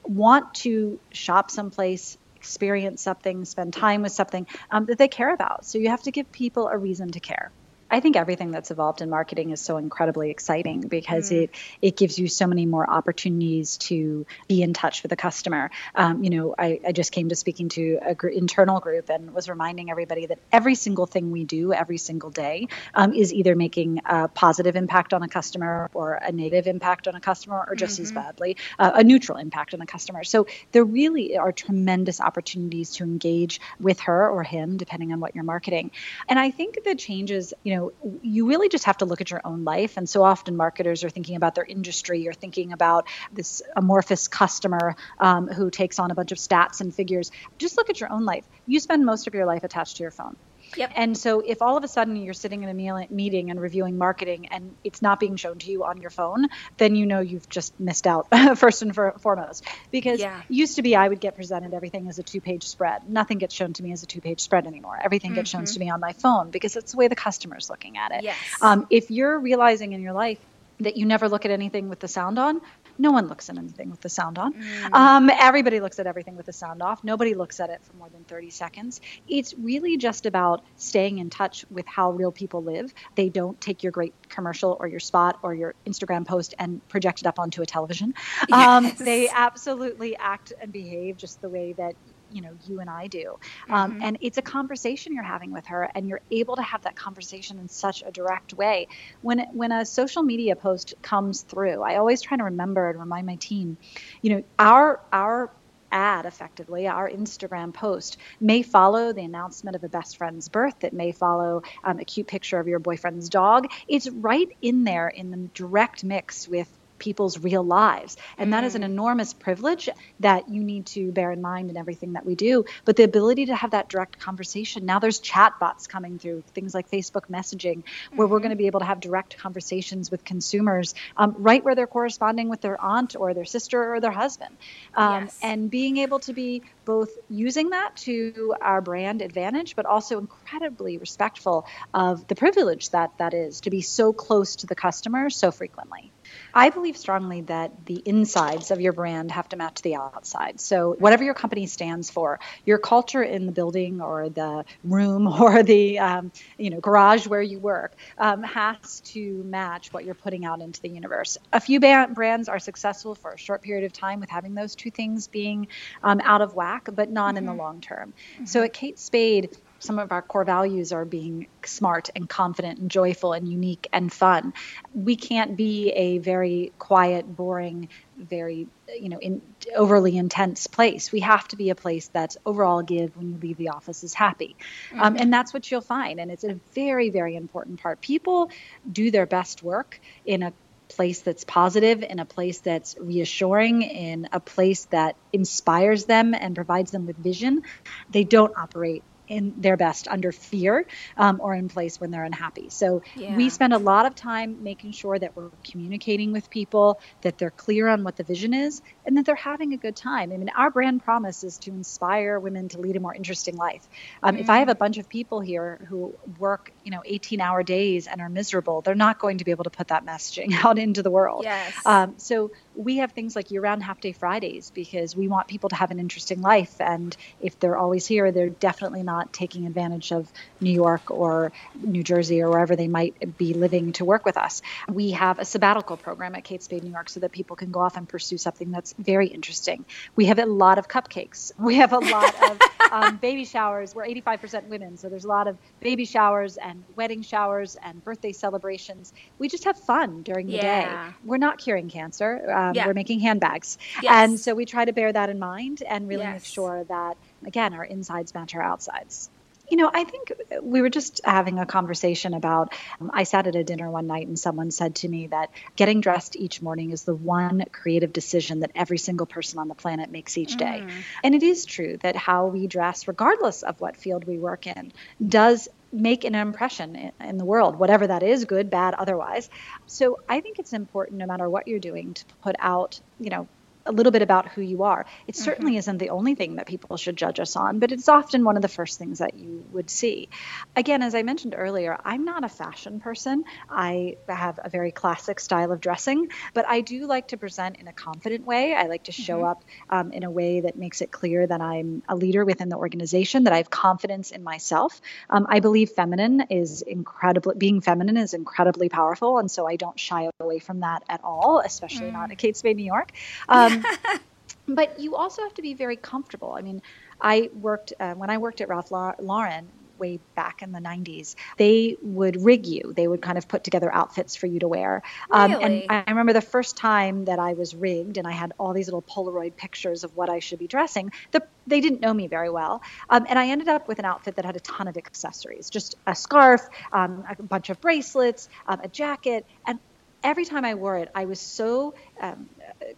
[0.03, 2.17] want to shop someplace
[2.49, 5.67] experience something, spend time with something um, that they care about.
[5.67, 7.53] So you have to give people a reason to care.
[7.91, 11.45] I think everything that's evolved in marketing is so incredibly exciting because mm.
[11.45, 15.71] it it gives you so many more opportunities to be in touch with the customer.
[15.95, 19.33] Um, you know, I, I just came to speaking to an gr- internal group and
[19.33, 23.57] was reminding everybody that every single thing we do every single day um, is either
[23.57, 27.75] making a positive impact on a customer or a negative impact on a customer or
[27.75, 28.03] just mm-hmm.
[28.03, 30.25] as badly uh, a neutral impact on a customer.
[30.25, 35.35] So there really are tremendous opportunities to engage with her or him depending on what
[35.35, 35.91] you're marketing.
[36.29, 39.31] And I think the changes, you know know, you really just have to look at
[39.31, 39.97] your own life.
[39.97, 44.97] And so often marketers are thinking about their industry or thinking about this amorphous customer
[45.19, 47.31] um, who takes on a bunch of stats and figures.
[47.59, 48.45] Just look at your own life.
[48.67, 50.37] You spend most of your life attached to your phone.
[50.77, 50.93] Yep.
[50.97, 53.99] And so if all of a sudden you're sitting in a meal, meeting and reviewing
[53.99, 57.49] marketing and it's not being shown to you on your phone, then you know you've
[57.49, 59.65] just missed out first and for, foremost.
[59.91, 60.43] Because yeah.
[60.49, 63.09] used to be I would get presented everything as a two-page spread.
[63.09, 64.99] Nothing gets shown to me as a two-page spread anymore.
[65.03, 65.59] Everything gets mm-hmm.
[65.61, 68.25] shown to me on my phone because it's the way the customer's looking at it.
[68.25, 68.37] Yes.
[68.61, 70.39] Um, if you're realizing in your life
[70.81, 72.61] that you never look at anything with the sound on,
[72.99, 74.55] no one looks at anything with the sound on.
[74.55, 74.93] Mm.
[74.93, 77.05] Um, everybody looks at everything with the sound off.
[77.05, 79.01] Nobody looks at it for more than 30 seconds.
[79.29, 82.93] It's really just about staying in touch with how real people live.
[83.15, 87.21] They don't take your great commercial or your spot or your Instagram post and project
[87.21, 88.15] it up onto a television.
[88.51, 88.99] Um, yes.
[88.99, 91.95] They absolutely act and behave just the way that
[92.33, 93.39] you know you and I do.
[93.69, 94.03] Um, mm-hmm.
[94.03, 97.59] and it's a conversation you're having with her, and you're able to have that conversation
[97.59, 98.89] in such a direct way.
[99.23, 103.27] When when a social media post comes through, I always try to remember and remind
[103.27, 103.77] my team,
[104.23, 105.51] you know, our our
[105.91, 110.93] ad effectively our instagram post may follow the announcement of a best friend's birth it
[110.93, 115.31] may follow um, a cute picture of your boyfriend's dog it's right in there in
[115.31, 116.69] the direct mix with
[116.99, 118.17] people's real lives.
[118.37, 118.87] And that is an mm.
[118.87, 119.89] enormous privilege
[120.21, 122.65] that you need to bear in mind in everything that we do.
[122.85, 126.75] But the ability to have that direct conversation, now there's chat bots coming through, things
[126.75, 127.83] like Facebook messaging,
[128.15, 128.33] where mm-hmm.
[128.33, 131.87] we're going to be able to have direct conversations with consumers um, right where they're
[131.87, 134.57] corresponding with their aunt or their sister or their husband.
[134.95, 135.39] Um, yes.
[135.43, 140.99] And being able to be both using that to our brand advantage, but also incredibly
[140.99, 145.51] respectful of the privilege that that is to be so close to the customer so
[145.51, 146.11] frequently.
[146.55, 150.61] I believe strongly that the insides of your brand have to match the outside.
[150.61, 155.63] So, whatever your company stands for, your culture in the building or the room or
[155.63, 160.45] the um, you know garage where you work um, has to match what you're putting
[160.45, 161.39] out into the universe.
[161.53, 164.91] A few brands are successful for a short period of time with having those two
[164.91, 165.69] things being
[166.03, 167.39] um, out of whack, but not mm-hmm.
[167.39, 167.61] in the mm-hmm.
[167.61, 168.13] long term.
[168.35, 168.47] Mm-hmm.
[168.47, 172.91] So, at Kate Spade, some of our core values are being smart and confident and
[172.91, 174.53] joyful and unique and fun.
[174.95, 179.41] We can't be a very quiet, boring, very you know in,
[179.77, 183.57] overly intense place we have to be a place that's overall give when you leave
[183.57, 184.57] the office is happy
[184.93, 185.03] um, mm-hmm.
[185.03, 188.51] um, and that's what you'll find and it's a very very important part people
[188.91, 190.53] do their best work in a
[190.89, 196.55] place that's positive, in a place that's reassuring, in a place that inspires them and
[196.55, 197.63] provides them with vision.
[198.11, 202.71] They don't operate in their best under fear um, or in place when they're unhappy.
[202.71, 203.35] So Yeah.
[203.37, 207.51] we spend a lot of time making sure that we're communicating with people, that they're
[207.51, 210.33] clear on what the vision is, and that they're having a good time.
[210.33, 213.87] I mean, our brand promise is to inspire women to lead a more interesting life.
[214.23, 218.07] Um, If I have a bunch of people here who work, you know, 18-hour days
[218.07, 221.03] and are miserable, they're not going to be able to put that messaging out into
[221.03, 221.45] the world.
[221.45, 221.75] Yes.
[221.85, 225.91] Um, so we have things like year-round half-day Fridays because we want people to have
[225.91, 230.71] an interesting life, and if they're always here, they're definitely not taking advantage of New
[230.71, 231.51] York or
[231.83, 234.63] New Jersey or wherever they might be living to work with us.
[234.89, 237.81] We have a sabbatical program at Kate Spade New York so that people can go
[237.81, 239.85] off and pursue something that's very interesting.
[240.15, 241.51] We have a lot of cupcakes.
[241.69, 242.61] We have a lot of
[242.93, 243.95] um, baby showers.
[243.95, 248.33] We're 85% women, so there's a lot of baby showers and wedding showers and birthday
[248.33, 249.13] celebrations.
[249.39, 251.07] We just have fun during the Yeah.
[251.07, 251.15] day.
[251.25, 252.68] We're not curing cancer.
[252.69, 252.87] Um, Yeah.
[252.87, 253.79] We're making handbags.
[254.03, 254.13] Yes.
[254.13, 257.17] And so we try to bear that in mind and really make sure that,
[257.47, 259.31] again, our insides match our outsides.
[259.71, 262.73] You know, I think we were just having a conversation about.
[263.01, 266.01] Um, I sat at a dinner one night and someone said to me that getting
[266.01, 270.11] dressed each morning is the one creative decision that every single person on the planet
[270.11, 270.87] makes each day.
[271.23, 274.93] And it is true that how we dress, regardless of what field we work in,
[275.27, 279.49] does make an impression in, the world, whatever that is, good, bad, otherwise.
[279.87, 283.49] So I think it's important, no matter what you're doing, to put out, you know,
[283.89, 285.07] a little bit about who you are.
[285.27, 288.45] It certainly isn't the only thing that people should judge us on, but it's often
[288.45, 290.29] one of the first things that you would see.
[290.77, 293.45] Again, as I mentioned earlier, I'm not a fashion person.
[293.69, 297.89] I have a very classic style of dressing, but I do like to present in
[297.89, 298.75] a confident way.
[298.75, 302.03] I like to show up um, in a way that makes it clear that I'm
[302.09, 305.01] a leader within the organization, that I have confidence in myself.
[305.31, 309.39] Um, I believe feminine is incredibly, being feminine is incredibly powerful.
[309.39, 312.77] And so I don't shy away from that at all, especially not at Kate Spade,
[312.77, 313.13] New York.
[313.49, 313.78] Um,
[314.69, 316.55] but you also have to be very comfortable.
[316.57, 316.81] I mean,
[317.21, 321.35] I worked uh, when I worked at Ralph Lauren way back in the 90s.
[321.57, 322.93] They would rig you.
[322.95, 325.03] They would kind of put together outfits for you to wear.
[325.31, 325.89] Um, Really?
[325.91, 328.87] and I remember the first time that I was rigged, and I had all these
[328.87, 331.11] little Polaroid pictures of what I should be dressing.
[331.33, 334.37] The, they didn't know me very well, um, and I ended up with an outfit
[334.37, 336.61] that had a ton of accessories, just a scarf,
[336.93, 339.79] um, a bunch of bracelets, um, a jacket, and
[340.23, 342.49] every time I wore it, I was so um,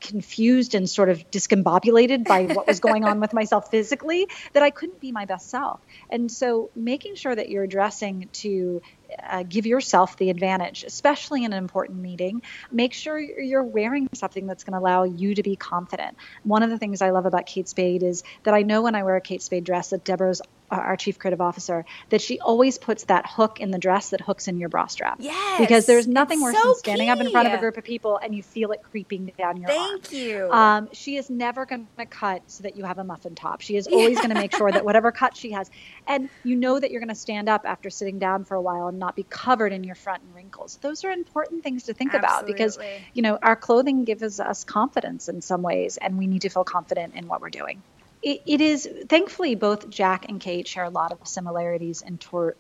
[0.01, 4.71] confused and sort of discombobulated by what was going on with myself physically that I
[4.71, 5.81] couldn't be my best self.
[6.11, 8.83] And so, making sure that you're dressing to
[9.23, 14.47] uh, give yourself the advantage, especially in an important meeting, make sure you're wearing something
[14.47, 16.17] that's going to allow you to be confident.
[16.45, 19.03] One of the things I love about Kate Spade is that I know when I
[19.03, 23.05] wear a Kate Spade dress that Deborah's our chief creative officer that she always puts
[23.05, 25.17] that hook in the dress that hooks in your bra strap.
[25.21, 27.85] Yes, Because there's nothing worse so than standing up in front of a group of
[27.85, 30.01] people and you feel it creeping down your arm.
[30.01, 30.51] Thank you.
[30.51, 33.61] Um, she is never going to cut so that you have a muffin top.
[33.61, 35.71] She is always going to make sure that whatever cut she has,
[36.07, 38.89] and you know that you're going to stand up after sitting down for a while
[38.89, 40.79] and not be covered in your front and wrinkles.
[40.83, 42.79] Those are important things to think about because
[43.15, 46.65] you know our clothing gives us confidence in some ways, and we need to feel
[46.65, 47.83] confident in what we're doing.
[48.23, 52.57] It, it is thankfully both Jack and Kate share a lot of similarities in tor-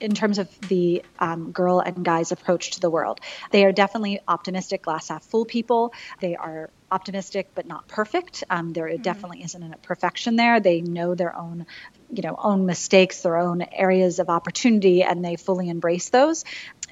[0.00, 3.20] in terms of the um, girl and guy's approach to the world.
[3.50, 5.92] They are definitely optimistic, glass half full people.
[6.20, 8.44] They are optimistic but not perfect.
[8.50, 10.60] Um, there definitely isn't a perfection there.
[10.60, 11.66] They know their own,
[12.12, 16.44] you know, own mistakes, their own areas of opportunity, and they fully embrace those.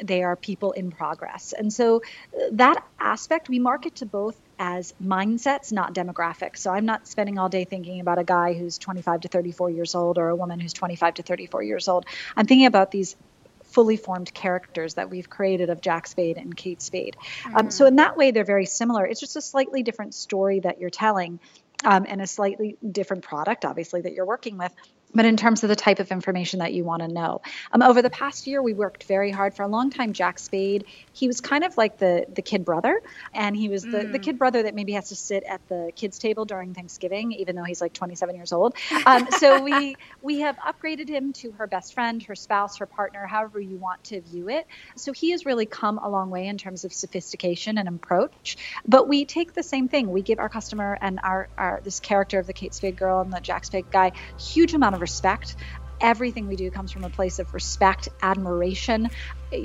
[0.02, 2.00] They are people in progress, and so
[2.34, 6.58] uh, that aspect we market to both as mindsets, not demographics.
[6.58, 9.94] So I'm not spending all day thinking about a guy who's 25 to 34 years
[9.94, 12.04] old or a woman who's 25 to 34 years old.
[12.36, 13.16] I'm thinking about these
[13.64, 17.16] fully formed characters that we've created of Jack Spade and Kate Spade.
[17.54, 19.06] Um, so in that way, they're very similar.
[19.06, 21.40] It's just a slightly different story that you're telling.
[21.82, 24.70] Um, and a slightly different product, obviously, that you're working with.
[25.14, 27.40] But in terms of the type of information that you want to know,
[27.72, 29.54] um, over the past year, we worked very hard.
[29.54, 33.00] For a long time, Jack Spade, he was kind of like the the kid brother,
[33.34, 36.18] and he was the, the kid brother that maybe has to sit at the kids'
[36.18, 38.74] table during Thanksgiving, even though he's like 27 years old.
[39.04, 43.26] Um, so we we have upgraded him to her best friend, her spouse, her partner,
[43.26, 44.66] however you want to view it.
[44.96, 48.56] So he has really come a long way in terms of sophistication and approach.
[48.86, 50.10] But we take the same thing.
[50.10, 53.32] We give our customer and our, our this character of the Kate Spade girl and
[53.32, 55.56] the Jack Spade guy huge amount of respect.
[56.00, 59.10] Everything we do comes from a place of respect, admiration,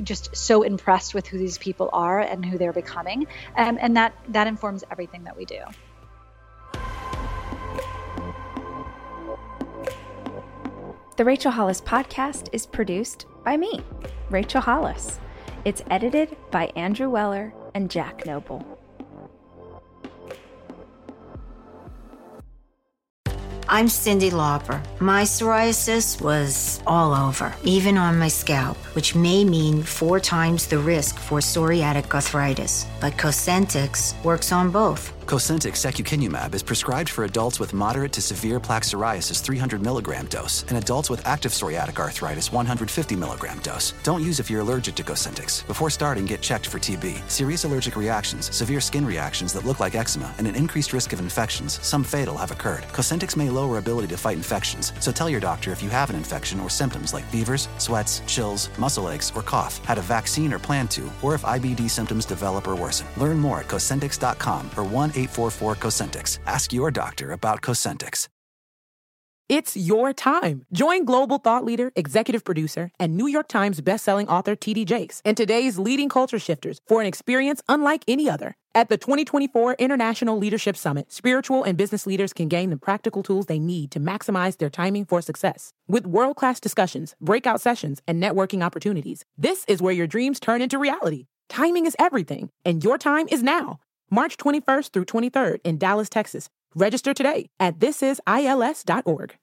[0.03, 4.13] just so impressed with who these people are and who they're becoming, um, and that
[4.29, 5.59] that informs everything that we do.
[11.17, 13.79] The Rachel Hollis podcast is produced by me,
[14.29, 15.19] Rachel Hollis.
[15.63, 18.74] It's edited by Andrew Weller and Jack Noble.
[23.67, 24.79] I'm Cyndi Lauper.
[24.99, 30.79] My psoriasis was all over, even on my scalp, which may mean four times the
[30.79, 32.85] risk for psoriatic arthritis.
[32.99, 35.15] But Cosentyx works on both.
[35.25, 40.61] Cosentyx secukinumab is prescribed for adults with moderate to severe plaque psoriasis 300 milligram dose
[40.69, 43.93] and adults with active psoriatic arthritis 150 milligram dose.
[44.03, 45.65] Don't use if you're allergic to Cosentyx.
[45.65, 49.95] Before starting, get checked for TB, serious allergic reactions, severe skin reactions that look like
[49.95, 52.83] eczema, and an increased risk of infections, some fatal, have occurred.
[52.93, 56.15] Cosentyx may lower ability to fight infections, so tell your doctor if you have an
[56.15, 60.59] infection or symptoms like fevers, sweats, chills, muscle aches, or cough, had a vaccine or
[60.67, 63.07] plan to, or if IBD symptoms develop or worsen.
[63.17, 66.39] Learn more at Cosentyx.com or 1 844 Cosentyx.
[66.45, 68.27] Ask your doctor about Cosentyx.
[69.47, 70.65] It's your time.
[70.73, 74.85] Join global thought leader, executive producer, and New York Times bestselling author T.D.
[74.85, 78.55] Jakes and today's leading culture shifters for an experience unlike any other.
[78.75, 83.45] At the 2024 International Leadership Summit, spiritual and business leaders can gain the practical tools
[83.45, 85.71] they need to maximize their timing for success.
[85.87, 90.61] With world class discussions, breakout sessions, and networking opportunities, this is where your dreams turn
[90.61, 91.27] into reality.
[91.47, 93.79] Timing is everything, and your time is now.
[94.11, 96.49] March 21st through 23rd in Dallas, Texas.
[96.75, 99.37] Register today at thisisils.org.